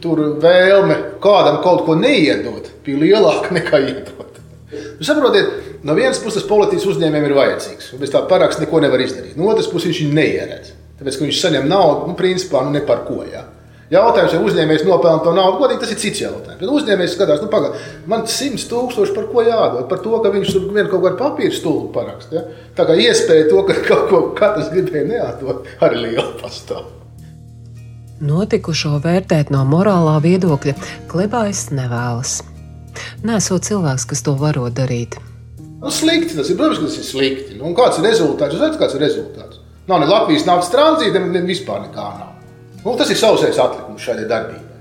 Tur 0.04 0.20
vēlme 0.42 0.96
kādam 1.24 1.62
kaut 1.64 1.86
ko 1.86 1.96
neiedot 1.98 2.68
bija 2.86 3.02
lielāka 3.02 3.52
nekā 3.58 3.82
iedot. 3.88 4.40
Jūs 4.66 5.08
saprotiet, 5.08 5.52
no 5.86 5.94
vienas 5.96 6.18
puses 6.20 6.44
politiķis 6.48 6.88
uzņēmējiem 6.92 7.28
ir 7.28 7.36
vajadzīgs. 7.36 7.92
Bez 8.00 8.12
tā 8.12 8.24
paraksta 8.28 8.64
neko 8.64 8.82
nevar 8.84 9.02
izdarīt. 9.04 9.36
No 9.38 9.48
otras 9.52 9.68
puses 9.70 9.92
viņš 9.92 10.02
viņu 10.02 10.16
neieredz. 10.18 10.72
Tāpēc, 10.96 11.18
ka 11.18 11.26
viņš 11.26 11.40
saņem 11.42 11.68
naudu, 11.68 12.10
nu, 12.10 12.16
principā, 12.18 12.62
nu, 12.64 12.72
ne 12.74 12.82
par 12.84 13.04
ko. 13.08 13.20
Jā. 13.28 13.44
Jautājums, 13.86 14.32
vai 14.34 14.48
uzņēmējs 14.48 14.82
nopelna 14.82 15.22
to 15.22 15.32
naudu, 15.36 15.60
godīgi 15.60 15.82
tas 15.84 15.92
ir 15.94 15.98
cits 16.02 16.22
jautājums. 16.24 16.58
Bet 16.58 16.72
uzņēmējs 16.74 17.12
skatās, 17.14 17.42
nu, 17.44 17.50
pagaidi, 17.52 17.82
man 18.10 18.24
100 18.26 18.66
tūkstoši 18.72 19.14
par 19.14 19.28
ko 19.30 19.44
jādod? 19.46 19.84
Par 19.92 20.00
to, 20.02 20.16
ka 20.24 20.32
viņš 20.34 20.50
tur 20.56 20.64
vien 20.74 20.88
kaut 20.90 21.04
kādu 21.04 21.20
papīru 21.20 21.54
stūlu 21.54 21.92
parakst. 21.94 22.34
Ja? 22.34 22.42
Tā 22.74 22.88
kā 22.88 22.96
iespēja 22.98 23.46
to, 23.52 23.62
ka 23.68 23.78
kaut 23.86 24.08
ko 24.10 24.20
katrs 24.38 24.72
gribēja 24.74 25.06
neatdot, 25.12 25.70
arī 25.86 26.02
liela 26.02 26.32
pastāv. 26.42 26.90
Notikušo 28.26 28.96
vērtēt 29.04 29.54
no 29.54 29.62
morālā 29.68 30.18
viedokļa 30.24 30.74
klebājs 31.12 31.68
nevēlas. 31.76 32.40
Nesot 33.22 33.68
cilvēks, 33.68 34.08
kas 34.10 34.24
to 34.26 34.34
varo 34.40 34.66
darīt. 34.72 35.18
Nu, 35.78 35.92
slikti 35.92 36.34
tas 36.34 36.50
ir. 36.50 36.58
Protams, 36.58 36.80
ka 36.80 36.88
tas 36.88 36.98
ir 36.98 37.06
slikti. 37.06 37.58
Nu, 37.60 37.70
kāds 37.76 38.00
ir 38.00 38.08
rezultāts? 38.08 38.56
Jūs 38.56 38.64
zināt, 38.64 38.80
kāds 38.80 38.96
ir 38.96 39.04
rezultāts? 39.04 39.60
Nav 39.86 40.02
ne 40.02 40.08
Latvijas 40.10 40.48
naftas 40.48 40.72
tranzīta, 40.72 41.22
ne 41.22 41.44
vispār 41.46 41.84
nekā 41.84 42.08
nav. 42.16 42.32
Nu, 42.86 42.94
tas 42.94 43.08
ir 43.10 43.18
sausais 43.18 43.56
atlikums 43.58 44.04
šādai 44.06 44.28
darbībai. 44.30 44.76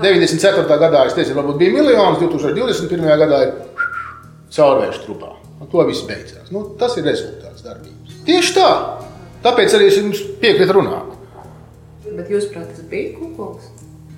94. 0.00 0.64
gadā 0.80 1.02
es 1.04 1.12
teicu, 1.12 1.34
varbūt 1.36 1.58
bija 1.60 1.74
miljons, 1.74 2.22
2021. 2.22 3.04
gadā 3.20 3.40
ir 3.44 3.52
caurvērš 4.56 5.02
trupā. 5.04 5.34
Un 5.60 5.68
to 5.68 5.84
viss 5.90 6.06
beidzās. 6.08 6.48
Nu, 6.54 6.64
tas 6.80 6.96
ir 6.96 7.04
rezultāts 7.04 7.66
darbības. 7.66 8.16
Tieši 8.24 8.56
tā. 8.56 8.70
Tāpēc 9.44 9.76
arī 9.76 9.90
es 9.90 10.00
jums 10.00 10.24
piekrītu 10.40 10.78
runāt. 10.78 11.12
Bet 12.06 12.32
jūs, 12.32 12.48
prāt, 12.54 12.72
tas 12.72 12.88
bija 12.88 13.12
kukulis? 13.18 13.68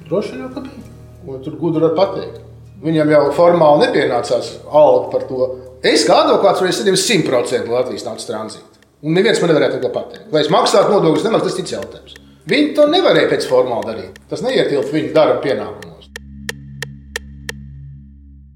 Droši 0.06 0.38
vien, 0.38 0.48
ka 0.54 0.62
bija. 0.62 0.94
Ko 1.24 1.42
tur 1.42 1.58
gudri 1.58 1.82
var 1.88 1.98
pateikt. 1.98 2.40
Viņam 2.84 3.10
jau 3.10 3.22
formāli 3.34 3.88
nepienācās 3.88 4.56
alga 4.70 5.08
par 5.10 5.26
to. 5.26 5.48
Es 5.82 6.06
kā 6.06 6.22
advokāts 6.22 6.62
varēju 6.62 6.78
saņemt 6.78 7.02
100% 7.02 7.74
Latvijas 7.74 8.06
naudas 8.06 8.30
tranzītu. 8.30 8.84
Un 9.02 9.18
neviens 9.18 9.42
man 9.42 9.50
nevarēja 9.50 9.82
to 9.82 9.90
pateikt. 9.94 10.30
Vai 10.30 10.44
es 10.44 10.52
maksātu 10.52 10.94
nodokļus, 10.94 11.26
nemaksātu, 11.26 11.50
tas 11.50 11.58
ir 11.58 11.64
cits 11.64 11.76
jautājums. 11.76 12.20
Viņi 12.44 12.74
to 12.76 12.84
nevarēja 12.92 13.30
pēc 13.30 13.46
formāli 13.48 13.86
darīt. 13.88 14.16
Tas 14.28 14.42
neietilpt 14.44 14.90
viņu 14.92 15.12
darba 15.16 15.38
pienākumos. 15.40 16.10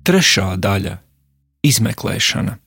Trešā 0.05 0.57
daļa- 0.61 0.99
izmeklēšana. 1.71 2.59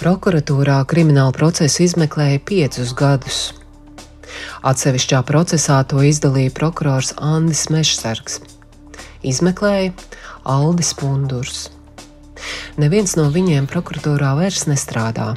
Prokuratūrā 0.00 0.78
kriminālu 0.88 1.34
procesu 1.36 1.82
izmeklēja 1.84 2.40
piecus 2.40 2.94
gadus. 2.96 3.40
Atsevišķā 4.64 5.20
procesā 5.28 5.82
to 5.88 6.00
izdalīja 6.04 6.54
prokurors 6.56 7.12
Andris 7.18 7.66
Mešsargs. 7.68 8.40
Izmeklēja 9.24 9.92
Aldis 10.44 10.94
Pundurs. 10.94 11.68
Neviens 12.80 13.16
no 13.16 13.28
viņiem 13.34 13.68
prokuratūrā 13.68 14.32
vairs 14.40 14.64
nestrādā. 14.70 15.34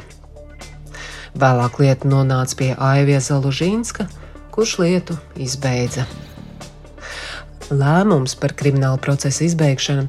Vēlāk 1.37 1.77
lieta 1.81 2.09
nonāca 2.09 2.57
pie 2.57 2.71
Aivija 2.73 3.19
Zalužīnska, 3.21 4.07
kurš 4.53 4.79
lietu 4.81 5.17
izbeidza. 5.37 6.07
Lēmums 7.69 8.33
par 8.39 8.55
kriminālu 8.57 8.97
procesu 8.97 9.43
izbeigšanu 9.45 10.07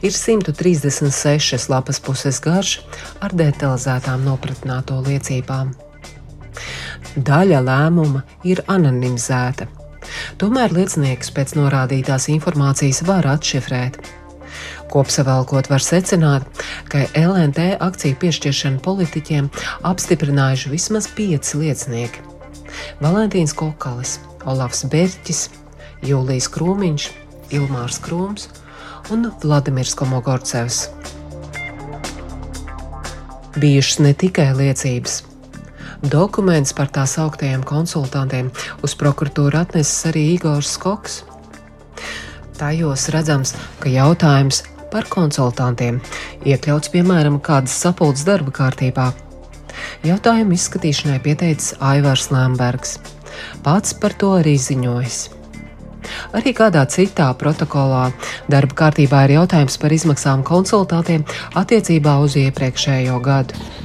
ir 0.00 0.14
136 0.16 1.68
lapas 1.68 2.00
puses 2.00 2.40
garš 2.40 2.78
ar 3.20 3.34
detalizētām 3.36 4.24
nopratināto 4.24 4.96
liecībām. 5.04 5.74
Daļa 7.12 7.60
lēmuma 7.66 8.22
ir 8.48 8.62
anonimizēta, 8.72 9.66
tomēr 10.40 10.72
liecinieks 10.72 11.34
pēc 11.36 11.52
norādītās 11.58 12.30
informācijas 12.32 13.02
var 13.04 13.28
atšifrēt. 13.34 14.00
Kopsavilkot, 14.92 15.70
var 15.72 15.80
secināt, 15.80 16.44
ka 16.92 17.06
LNT 17.16 17.78
akciju 17.80 18.18
piešķiršanu 18.20 18.82
politiķiem 18.84 19.48
apstiprinājuši 19.88 20.72
vismaz 20.74 21.08
pieci 21.16 21.56
liecinieki- 21.62 22.20
Valentīns 23.04 23.54
Kokalis, 23.56 24.18
Olafs 24.44 24.84
Berķis, 24.92 25.46
Jūlijas 26.04 26.50
Krūmiņš, 26.52 27.06
Ilmārs 27.56 28.00
Krūms 28.04 28.48
un 29.14 29.30
Vladimirs 29.40 29.94
Komogorcevs. 29.96 30.88
Bijušas 33.56 33.98
ne 33.98 34.12
tikai 34.12 34.50
liecības. 34.56 35.22
Dokuments 36.02 36.72
par 36.74 36.88
tā 36.90 37.06
sauktajiem 37.06 37.62
konsultantiem 37.64 38.50
uz 38.82 38.96
prokuratūru 38.98 39.60
atnesis 39.60 40.08
arī 40.10 40.24
Igors 40.34 40.74
Skoks. 40.76 41.22
Tajos 42.58 43.08
redzams, 43.14 43.54
ka 43.80 43.88
jautājums 43.88 44.62
par 44.92 45.08
konsultantiem 45.10 46.00
iekļauts 46.46 46.92
piemēram 46.92 47.40
kādas 47.44 47.74
sapulces 47.84 48.26
darba 48.28 48.52
kārtībā. 48.62 49.10
Jautājumu 50.06 50.56
izskatīšanai 50.56 51.20
pieteicis 51.24 51.76
Aivārs 51.80 52.28
Lembergs. 52.34 52.98
Pats 53.64 53.96
par 53.96 54.14
to 54.20 54.34
arī 54.40 54.58
ziņojis. 54.60 55.22
Arī 56.36 56.52
kādā 56.56 56.82
citā 56.90 57.28
protokolā 57.38 58.08
darba 58.50 58.78
kārtībā 58.82 59.24
ir 59.26 59.36
jautājums 59.38 59.78
par 59.80 59.94
izmaksām 59.94 60.42
konsultātiem 60.46 61.24
attiecībā 61.58 62.18
uz 62.24 62.36
iepriekšējo 62.42 63.20
gadu. 63.24 63.81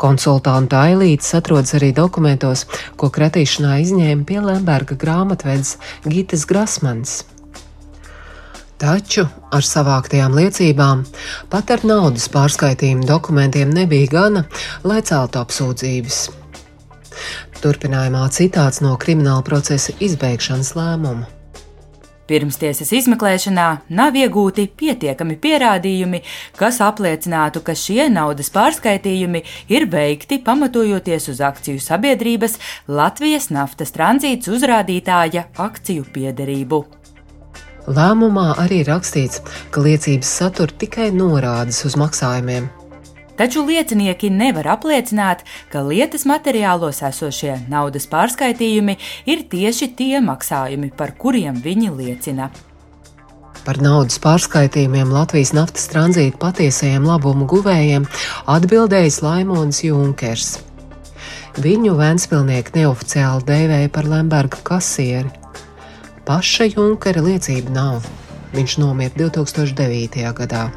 Konsultanta 0.00 0.86
ailītes 0.88 1.34
atrodas 1.36 1.74
arī 1.76 1.90
dokumentos, 1.96 2.64
ko 2.96 3.10
kratīšanā 3.12 3.76
izņēma 3.82 4.24
pie 4.28 4.38
Lemberga 4.40 4.96
grāmatvedis 4.96 5.74
Gitas 6.06 6.46
Grasmans. 6.48 7.18
Taču 8.80 9.26
ar 9.52 9.66
savāktajām 9.66 10.38
liecībām, 10.38 11.02
pat 11.52 11.72
ar 11.74 11.84
naudas 11.84 12.30
pārskaitījumu 12.32 13.04
dokumentiem 13.10 13.74
nebija 13.76 14.08
gana, 14.14 14.44
lai 14.88 15.02
celtu 15.04 15.42
apsūdzības. 15.42 16.22
Turpinājumā 17.60 18.24
citāts 18.32 18.80
no 18.80 18.94
krimināla 18.96 19.44
procesa 19.44 19.92
izbeigšanas 20.00 20.72
lēmuma. 20.78 21.39
Pirmstiesas 22.30 22.92
izmeklēšanā 22.94 23.66
nav 23.98 24.14
iegūti 24.14 24.68
pietiekami 24.78 25.34
pierādījumi, 25.42 26.20
kas 26.54 26.78
apliecinātu, 26.86 27.64
ka 27.66 27.74
šie 27.74 28.06
naudas 28.12 28.52
pārskaitījumi 28.54 29.42
ir 29.74 29.88
veikti 29.90 30.38
pamatojoties 30.46 31.26
uz 31.32 31.42
akciju 31.42 31.82
sabiedrības 31.82 32.54
Latvijas 32.86 33.50
naftas 33.50 33.90
tranzīts 33.96 34.46
uzrādītāja 34.46 35.48
akciju 35.58 36.06
piederību. 36.14 36.84
Lēmumā 37.90 38.52
arī 38.62 38.84
rakstīts, 38.86 39.42
ka 39.74 39.82
liecības 39.82 40.36
satur 40.42 40.70
tikai 40.70 41.10
norādes 41.10 41.82
uz 41.88 41.98
maksājumiem. 41.98 42.70
Taču 43.40 43.62
liecinieki 43.64 44.28
nevar 44.28 44.66
apliecināt, 44.74 45.46
ka 45.72 45.80
lietas 45.80 46.26
materiālos 46.28 46.98
esošie 47.08 47.54
naudas 47.72 48.04
pārskaitījumi 48.12 48.98
ir 49.32 49.46
tieši 49.48 49.94
tie 49.96 50.18
maksājumi, 50.20 50.90
par 50.92 51.14
kuriem 51.16 51.56
viņi 51.64 51.88
liecina. 51.94 52.50
Par 53.64 53.80
naudas 53.80 54.20
pārskaitījumiem 54.20 55.08
Latvijas 55.16 55.54
naftas 55.56 55.88
tranzīta 55.88 56.36
patiesajiem 56.42 57.08
labumu 57.08 57.48
guvējiem 57.48 58.04
atbildējis 58.58 59.22
Laimons 59.24 59.80
Junkers. 59.86 60.50
Viņu 61.64 61.96
Vēnspilnieki 61.96 62.76
neoficiāli 62.76 63.48
dēvēja 63.48 63.94
par 63.96 64.08
Lemberga 64.08 64.60
kasieri. 64.68 65.32
Paša 66.28 66.68
Junkera 66.74 67.24
liecība 67.24 67.72
nav. 67.72 68.04
Viņš 68.52 68.78
nomira 68.84 69.16
2009. 69.16 70.28
gadā. 70.36 70.68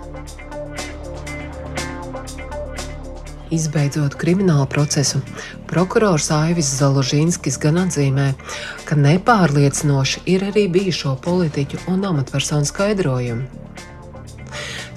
Izbeidzot 3.54 4.16
kriminālu 4.18 4.66
procesu, 4.66 5.20
prokurors 5.70 6.32
Aivis 6.34 6.72
Založīnskis 6.80 7.60
gan 7.62 7.78
atzīmē, 7.84 8.32
ka 8.88 8.98
nepārliecinoši 8.98 10.24
ir 10.34 10.48
arī 10.48 10.64
bijušo 10.74 11.14
politiķu 11.22 11.84
un 11.94 12.08
amatpersonu 12.10 12.66
skaidrojumi. 12.66 13.46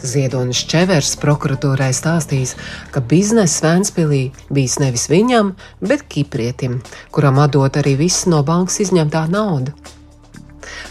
Ziedonis 0.06 0.62
Čevers 0.70 1.14
prokuratūrai 1.20 1.90
stāstījis, 1.96 2.54
ka 2.94 3.02
biznesa 3.04 3.66
Vēnspīlī 3.66 4.22
bijis 4.48 4.78
nevis 4.80 5.08
viņam, 5.12 5.52
bet 5.84 6.06
Kiprietim, 6.08 6.80
kuram 7.12 7.42
atdot 7.42 7.76
arī 7.80 7.96
viss 8.00 8.28
no 8.30 8.40
bankas 8.46 8.80
izņemtā 8.86 9.26
nauda. 9.32 9.76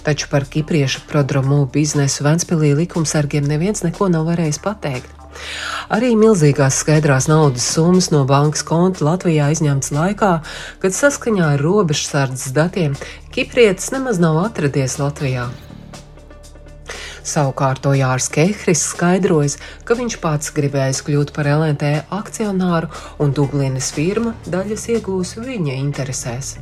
Taču 0.05 0.29
par 0.29 0.45
kipriešu 0.45 1.07
prodromu 1.09 1.63
biznesu 1.73 2.27
Vēnspīlī 2.27 2.75
likumsargiem 2.83 3.47
neviens 3.49 3.81
neko 3.81 4.11
nav 4.13 4.29
varējis 4.29 4.61
pateikt. 4.61 5.14
Arī 5.93 6.13
milzīgās 6.19 6.79
skaidrās 6.81 7.29
naudas 7.31 7.67
summas 7.75 8.11
no 8.13 8.23
bankas 8.29 8.65
konta 8.65 9.05
Latvijā 9.05 9.51
izņemtas 9.53 9.93
laikā, 9.95 10.31
kad 10.81 10.97
saskaņā 10.97 11.53
ar 11.55 11.63
robežsardzes 11.65 12.55
datiem 12.55 12.97
Kiprietis 13.35 13.91
nemaz 13.95 14.21
nav 14.23 14.41
atradies 14.45 14.99
Latvijā. 15.01 15.49
Savukārt 17.25 17.87
Ojārs 17.89 18.29
Kehris 18.29 18.83
skaidrojas, 18.91 19.57
ka 19.83 19.97
viņš 19.97 20.19
pats 20.21 20.53
gribējis 20.53 21.01
kļūt 21.07 21.33
par 21.33 21.49
LNT 21.49 21.95
akcionāru 22.13 22.91
un 23.17 23.33
Dublinas 23.33 23.89
firma 23.97 24.37
daļas 24.45 24.89
iegūs 24.93 25.35
viņa 25.41 25.81
interesēs. 25.81 26.55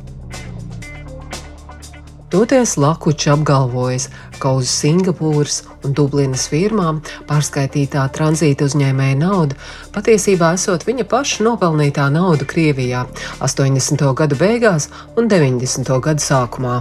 Toties 2.34 2.76
Lakučs 2.76 3.28
apgalvojas, 3.30 4.08
ka 4.42 4.56
uz 4.58 4.66
Singapūras 4.66 5.60
un 5.86 5.92
Dublinas 5.94 6.48
firmām 6.50 6.96
pārskaitītā 7.28 8.08
tranzīta 8.16 8.66
uzņēmēja 8.66 9.20
nauda 9.20 9.54
patiesībā 9.94 10.48
esot 10.56 10.82
viņa 10.88 11.06
paša 11.12 11.46
nopelnītā 11.46 12.08
nauda 12.10 12.48
Krievijā 12.50 13.04
80. 13.38 14.02
gadu 14.18 14.38
beigās 14.40 14.88
un 15.14 15.30
90. 15.30 15.94
gadu 16.08 16.26
sākumā. 16.26 16.80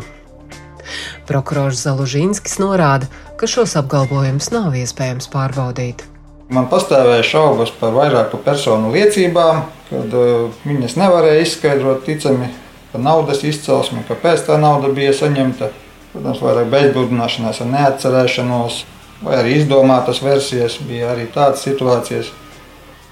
Prokurors 1.30 1.86
Zalužīnskis 1.86 2.58
norāda, 2.58 3.06
ka 3.38 3.46
šos 3.46 3.78
apgalvojumus 3.78 4.50
nav 4.58 4.74
iespējams 4.82 5.30
pārbaudīt. 5.30 6.02
Man 6.50 6.66
pastāvēja 6.74 7.30
šaubas 7.30 7.70
par 7.78 7.94
vairāku 7.94 8.42
personu 8.42 8.90
liecībām, 8.98 9.62
kad 9.94 10.18
uh, 10.18 10.50
viņas 10.66 10.98
nevarēja 10.98 11.46
izskaidrot 11.46 12.08
ticami 12.10 12.50
par 12.94 13.04
naudas 13.04 13.42
izcelsmi, 13.44 14.06
kāpēc 14.08 14.46
tā 14.48 14.60
nauda 14.62 14.92
bija 14.94 15.16
saņemta. 15.18 15.72
Protams, 16.14 16.44
vairāk 16.46 16.70
bezbūdināšanās 16.70 17.64
ar 17.64 17.70
neatcerēšanos, 17.72 18.84
vai 19.26 19.40
arī 19.42 19.58
izdomātas 19.58 20.22
versijas, 20.22 20.78
bija 20.86 21.10
arī 21.16 21.26
tādas 21.34 21.66
situācijas. 21.66 22.30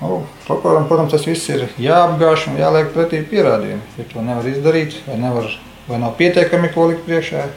Nu, 0.01 0.21
prokuram, 0.45 0.85
protams, 0.89 1.15
tas 1.15 1.25
viss 1.25 1.49
ir 1.49 1.65
jāapgāž 1.81 2.47
un 2.51 2.61
jāliek 2.61 2.93
pretī 2.93 3.23
pierādījumi. 3.25 3.97
Ja 3.97 4.07
to 4.13 4.23
nevar 4.25 4.47
izdarīt, 4.49 5.01
vai, 5.07 5.17
nevar, 5.21 5.49
vai 5.89 5.99
nav 6.01 6.15
pietiekami 6.21 6.69
ko 6.73 6.87
likt 6.91 7.05
priekšā, 7.09 7.49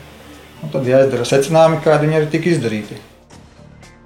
Un 0.64 0.70
tad 0.72 0.86
jāizdara 0.88 1.26
secinājumi, 1.28 1.82
kādi 1.84 2.06
viņi 2.06 2.16
arī 2.16 2.28
tika 2.32 2.48
izdarīti. 2.48 2.96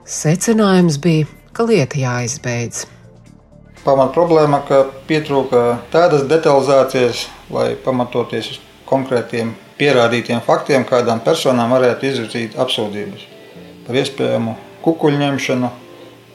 Secinājums 0.09 0.97
bija, 0.99 1.29
ka 1.55 1.67
lieta 1.69 2.01
jāizbeidz. 2.01 2.87
Pamat 3.85 4.11
problēma, 4.17 4.59
ka 4.67 4.81
pietrūka 5.07 5.79
tādas 5.93 6.25
detalizācijas, 6.27 7.29
lai 7.55 7.73
pamatoties 7.85 8.53
uz 8.55 8.61
konkrētiem 8.89 9.53
pierādītiem 9.79 10.41
faktiem, 10.45 10.87
kādām 10.89 11.21
personām 11.25 11.75
varētu 11.77 12.09
izvirzīt 12.09 12.57
apsūdzības 12.61 13.27
par 13.89 13.97
iespējamu 13.97 14.57
kukuļu 14.85 15.21
ņemšanu 15.23 15.71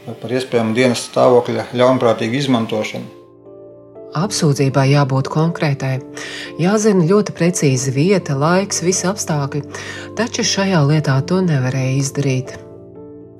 vai 0.05 0.15
par 0.21 0.31
iespējamu 0.37 0.73
dienas 0.77 1.03
stāvokļa 1.09 1.69
ļaunprātīgu 1.77 2.39
izmantošanu. 2.41 3.19
Apsūdzībai 4.13 4.91
jābūt 4.91 5.29
konkrētai, 5.33 5.95
jāzina 6.61 7.05
ļoti 7.09 7.33
precīzi 7.33 7.93
vieta, 7.95 8.35
laiks, 8.37 8.83
visi 8.85 9.07
apstākļi, 9.09 9.63
taču 10.17 10.45
šajā 10.45 10.83
lietā 10.85 11.15
to 11.25 11.39
nevarēja 11.41 11.95
izdarīt. 11.97 12.53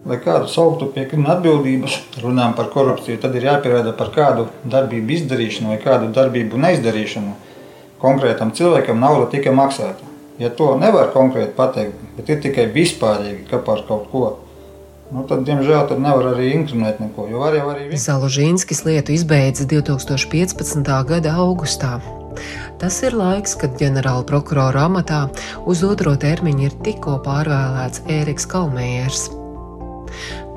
Lai 0.09 0.17
kādu 0.19 0.49
sauktu 0.51 0.89
pie 0.95 1.05
krimināla 1.07 1.38
atbildības, 1.38 1.93
runājam 2.23 2.57
par 2.57 2.71
korupciju, 2.73 3.19
tad 3.21 3.38
ir 3.38 3.45
jāpierāda 3.47 3.93
par 3.95 4.09
kādu 4.15 4.47
darbību 4.65 5.13
izdarīšanu 5.15 5.75
vai 5.75 5.77
kādu 5.83 6.09
darbību 6.15 6.59
neizdarīšanu. 6.65 7.36
Konkrētam 8.03 8.51
cilvēkam 8.51 8.99
nauda 8.99 9.29
tika 9.31 9.53
maksāta. 9.55 10.09
Ja 10.41 10.49
to 10.51 10.73
nevar 10.75 11.13
konkrēti 11.13 11.53
pateikt, 11.55 11.99
bet 12.17 12.31
ir 12.33 12.41
tikai 12.43 12.65
vispārīgi, 12.73 13.45
ka 13.47 13.61
par 13.63 13.85
kaut 13.87 14.09
ko, 14.11 14.23
nu, 15.13 15.23
tad, 15.29 15.45
diemžēl, 15.47 15.85
tad 15.87 16.01
nevar 16.03 16.33
arī 16.33 16.49
inkriminēt 16.57 16.99
neko. 16.99 17.29
Var 17.39 17.59
jau 17.59 17.69
arī. 17.71 17.85
Zalužīnskis 17.95 18.83
lietu 18.87 19.13
izbeidza 19.15 19.67
2015. 19.69 20.89
gada 21.13 21.35
augustā. 21.45 21.99
Tas 22.81 22.97
ir 23.05 23.15
laiks, 23.15 23.53
kad 23.61 23.77
ģenerāla 23.79 24.25
prokurora 24.27 24.87
amatā 24.89 25.27
uz 25.69 25.85
otro 25.87 26.15
termiņu 26.19 26.65
ir 26.67 26.75
tikko 26.83 27.19
pārvēlēts 27.23 28.03
Ēriks 28.11 28.49
Kalmējers. 28.49 29.29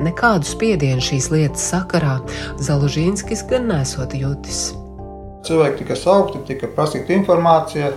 Nekādu 0.03 0.49
spiedienu 0.49 1.05
šīs 1.05 1.31
lietas 1.33 1.71
sakarā 1.71 2.19
Zalužīnskis 2.59 3.47
gan 3.53 3.71
nesot 3.71 4.17
jutis. 4.19 4.73
Cilvēki 5.47 5.83
tika 5.83 5.97
saukti, 5.99 6.43
tika 6.49 6.71
prasīta 6.75 7.15
informācija. 7.17 7.93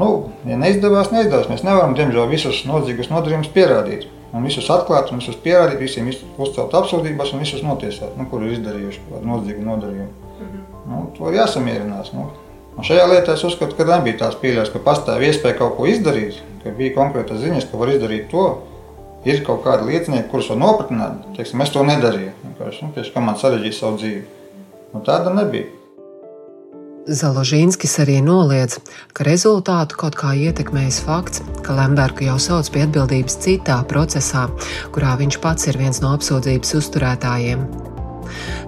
Nu, 0.00 0.08
ja 0.48 0.56
neizdevās, 0.56 1.10
neizdevās. 1.12 1.50
Mēs 1.50 1.64
nevaram, 1.66 1.96
diemžēl, 1.98 2.28
visus 2.30 2.62
nodzīgus 2.68 3.10
nodarījumus 3.12 3.52
pierādīt. 3.54 4.06
Un 4.30 4.46
visus 4.46 4.68
atklāt, 4.70 5.10
un 5.10 5.18
visus 5.18 5.38
pierādīt, 5.42 5.80
visiem 5.82 6.06
uzcelt 6.38 6.74
apsūdzības 6.78 7.32
un 7.34 7.42
visus 7.42 7.64
notiesāt, 7.66 8.14
nu, 8.16 8.28
kur 8.30 8.44
ir 8.46 8.54
izdarījuši 8.54 9.24
nodzīgu 9.26 9.64
nodarījumu. 9.66 10.12
Mm 10.12 10.46
-hmm. 10.46 10.84
nu, 10.92 11.00
to 11.16 11.30
ir 11.30 11.40
jāsamierinās. 11.40 12.12
Nu. 12.14 12.28
Un 12.76 12.86
šajā 12.86 13.08
lietā 13.10 13.34
es 13.34 13.44
uzskatu, 13.44 13.74
ka 13.76 13.84
nebija 13.84 14.18
tās 14.18 14.38
pieļaujas, 14.40 14.70
ka 14.72 14.78
pastāv 14.84 15.22
iespēja 15.26 15.58
kaut 15.58 15.76
ko 15.76 15.86
izdarīt, 15.90 16.38
ka 16.62 16.70
bija 16.70 16.94
konkrēta 16.94 17.36
ziņas, 17.36 17.66
ka 17.70 17.80
var 17.80 17.88
izdarīt 17.88 18.30
to, 18.30 18.46
ir 19.24 19.42
kaut 19.44 19.64
kādi 19.64 19.90
liecinieki, 19.90 20.28
kurus 20.30 20.48
var 20.52 20.58
nopratināt. 20.62 21.26
Teiksim, 21.36 21.60
es 21.60 21.74
to 21.74 21.82
nedarīju. 21.84 22.32
Vienkārši, 22.44 22.84
nu, 22.84 22.92
pieši, 22.94 23.12
kā 23.16 23.20
man 23.20 23.36
sarežģīja 23.36 23.78
savu 23.80 24.00
dzīvi. 24.00 24.22
Nu, 24.94 25.02
tāda 25.06 25.34
nebija. 25.34 25.79
Založīnskis 27.10 27.96
arī 28.04 28.20
noliedz, 28.22 28.76
ka 29.10 29.24
rezultātu 29.26 29.96
kaut 29.98 30.14
kā 30.14 30.30
ietekmējis 30.38 31.00
fakts, 31.02 31.40
ka 31.66 31.74
Lembergu 31.74 32.28
jau 32.28 32.36
sauc 32.38 32.68
pie 32.70 32.84
atbildības 32.86 33.34
citā 33.42 33.80
procesā, 33.90 34.44
kurā 34.94 35.16
viņš 35.18 35.40
pats 35.42 35.66
ir 35.66 35.78
viens 35.80 35.98
no 36.04 36.12
apsūdzības 36.14 36.76
uzturētājiem. 36.78 37.64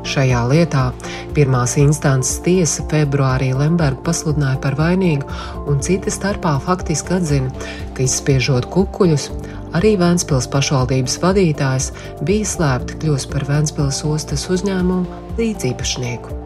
Šajā 0.02 0.40
lietā 0.50 0.88
pirmās 1.37 1.76
instances 1.78 2.40
tiesa 2.42 2.83
februārī 2.90 3.52
Lembergu 3.55 4.02
pasludināja 4.11 4.59
par 4.64 4.74
vainīgu, 4.81 5.31
un 5.70 5.78
cita 5.78 6.11
starpā 6.11 6.57
faktiski 6.66 7.20
atzina, 7.20 7.55
ka 7.94 8.02
izspiežot 8.09 8.66
kukuļus, 8.74 9.31
Arī 9.72 9.94
Vēncpils 9.96 10.50
pašvaldības 10.52 11.14
vadītājs 11.22 11.87
bija 12.28 12.50
slēpti 12.50 12.98
kļūst 13.00 13.31
par 13.33 13.46
Vēncpils 13.48 14.02
ostas 14.05 14.44
uzņēmumu 14.52 15.38
līdzīpašnieku. 15.38 16.42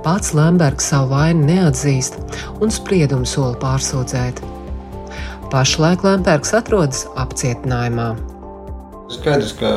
Pats 0.00 0.30
Lembergs 0.32 0.86
savu 0.88 1.10
vainu 1.12 1.44
neatzīst 1.44 2.14
un 2.64 2.70
spriedumu 2.72 3.26
sola 3.28 3.52
pārsūdzēt. 3.60 4.38
Pašlaik 5.52 6.06
Lembergs 6.06 6.54
atrodas 6.56 7.02
apcietinājumā. 7.20 8.14
Skaidrs, 9.12 9.52
ka 9.58 9.72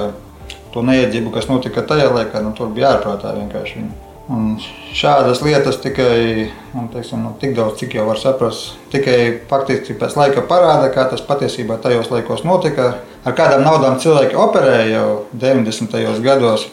to 0.72 0.84
neiedzību, 0.88 1.34
kas 1.34 1.50
notika 1.50 1.84
tajā 1.90 2.08
laikā, 2.14 2.40
nu, 2.46 2.54
tur 2.56 2.72
bija 2.72 2.94
ārprātā 2.94 3.34
vienkārši. 3.36 3.84
Un 4.32 4.54
šādas 4.96 5.42
lietas 5.44 5.82
tikai 5.84 6.48
un, 6.72 6.88
teiksim, 6.94 7.26
nu, 7.26 7.34
tik 7.42 7.58
daudz, 7.58 7.76
cik 7.82 7.98
jau 7.98 8.06
var 8.08 8.22
saprast, 8.22 8.78
tikai 8.94 9.18
faktiski 9.50 9.98
pēc 10.00 10.16
laika 10.22 10.46
parāda, 10.48 10.88
kā 10.94 11.04
tas 11.12 11.26
patiesībā 11.28 11.82
tajos 11.84 12.08
laikos 12.14 12.46
notika. 12.48 12.94
Ar 13.28 13.36
kādām 13.36 13.66
naudām 13.68 14.00
cilvēki 14.00 14.40
operēja 14.40 14.88
jau 15.02 15.10
90. 15.36 16.00
gados, 16.24 16.70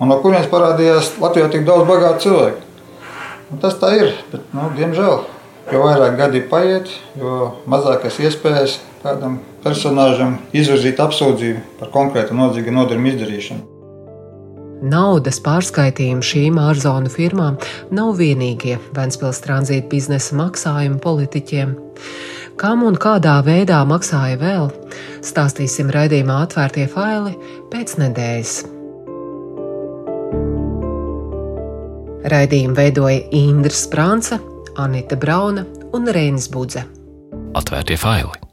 un 0.00 0.10
no 0.12 0.18
kurienes 0.22 0.50
parādījās 0.52 1.14
Latvijā 1.22 1.50
tik 1.52 1.66
daudz 1.68 1.88
bagātu 1.88 2.28
cilvēku. 2.28 2.62
Un 3.52 3.62
tas 3.62 3.76
tā 3.78 3.92
ir, 3.94 4.12
bet, 4.32 4.42
nu, 4.56 4.66
diemžēl, 4.74 5.20
jo 5.72 5.84
vairāk 5.84 6.18
gadi 6.18 6.42
paiet, 6.50 6.90
jo 7.18 7.52
mazākas 7.70 8.18
iespējas 8.22 8.80
kādam 9.04 9.38
personāžam 9.62 10.36
izvirzīt 10.56 11.00
apsūdzību 11.02 11.80
par 11.80 11.94
konkrētu 11.94 12.36
nodzīgu 12.38 12.74
nodarījumu 12.74 13.12
izdarīšanu. 13.14 13.72
Naudas 14.86 15.38
pārskaitījumi 15.40 16.26
šīm 16.26 16.58
ārzonu 16.60 17.08
firmām 17.08 17.56
nav 17.96 18.18
vienīgie 18.18 18.76
Vēncpils 18.96 19.40
tranzīta 19.46 19.88
biznesa 19.88 20.36
maksājumi 20.36 21.00
politiķiem. 21.00 21.72
Kam 22.60 22.84
un 22.84 23.00
kādā 23.00 23.38
veidā 23.44 23.80
maksāja 23.88 24.36
vēl, 24.40 24.70
stāstīsim 25.24 25.92
raidījumā 25.92 26.42
atvērtie 26.44 26.88
faili 26.92 27.36
pēc 27.72 27.96
nedēļas. 28.04 28.75
Raidījumu 32.26 32.74
veidoja 32.74 33.20
Indra 33.38 33.74
Sprānce, 33.74 34.40
Anita 34.82 35.16
Brauna 35.16 35.62
un 35.94 36.10
Reinis 36.10 36.50
Budze. 36.50 36.82
Atvērtie 37.56 37.96
faili! 38.00 38.45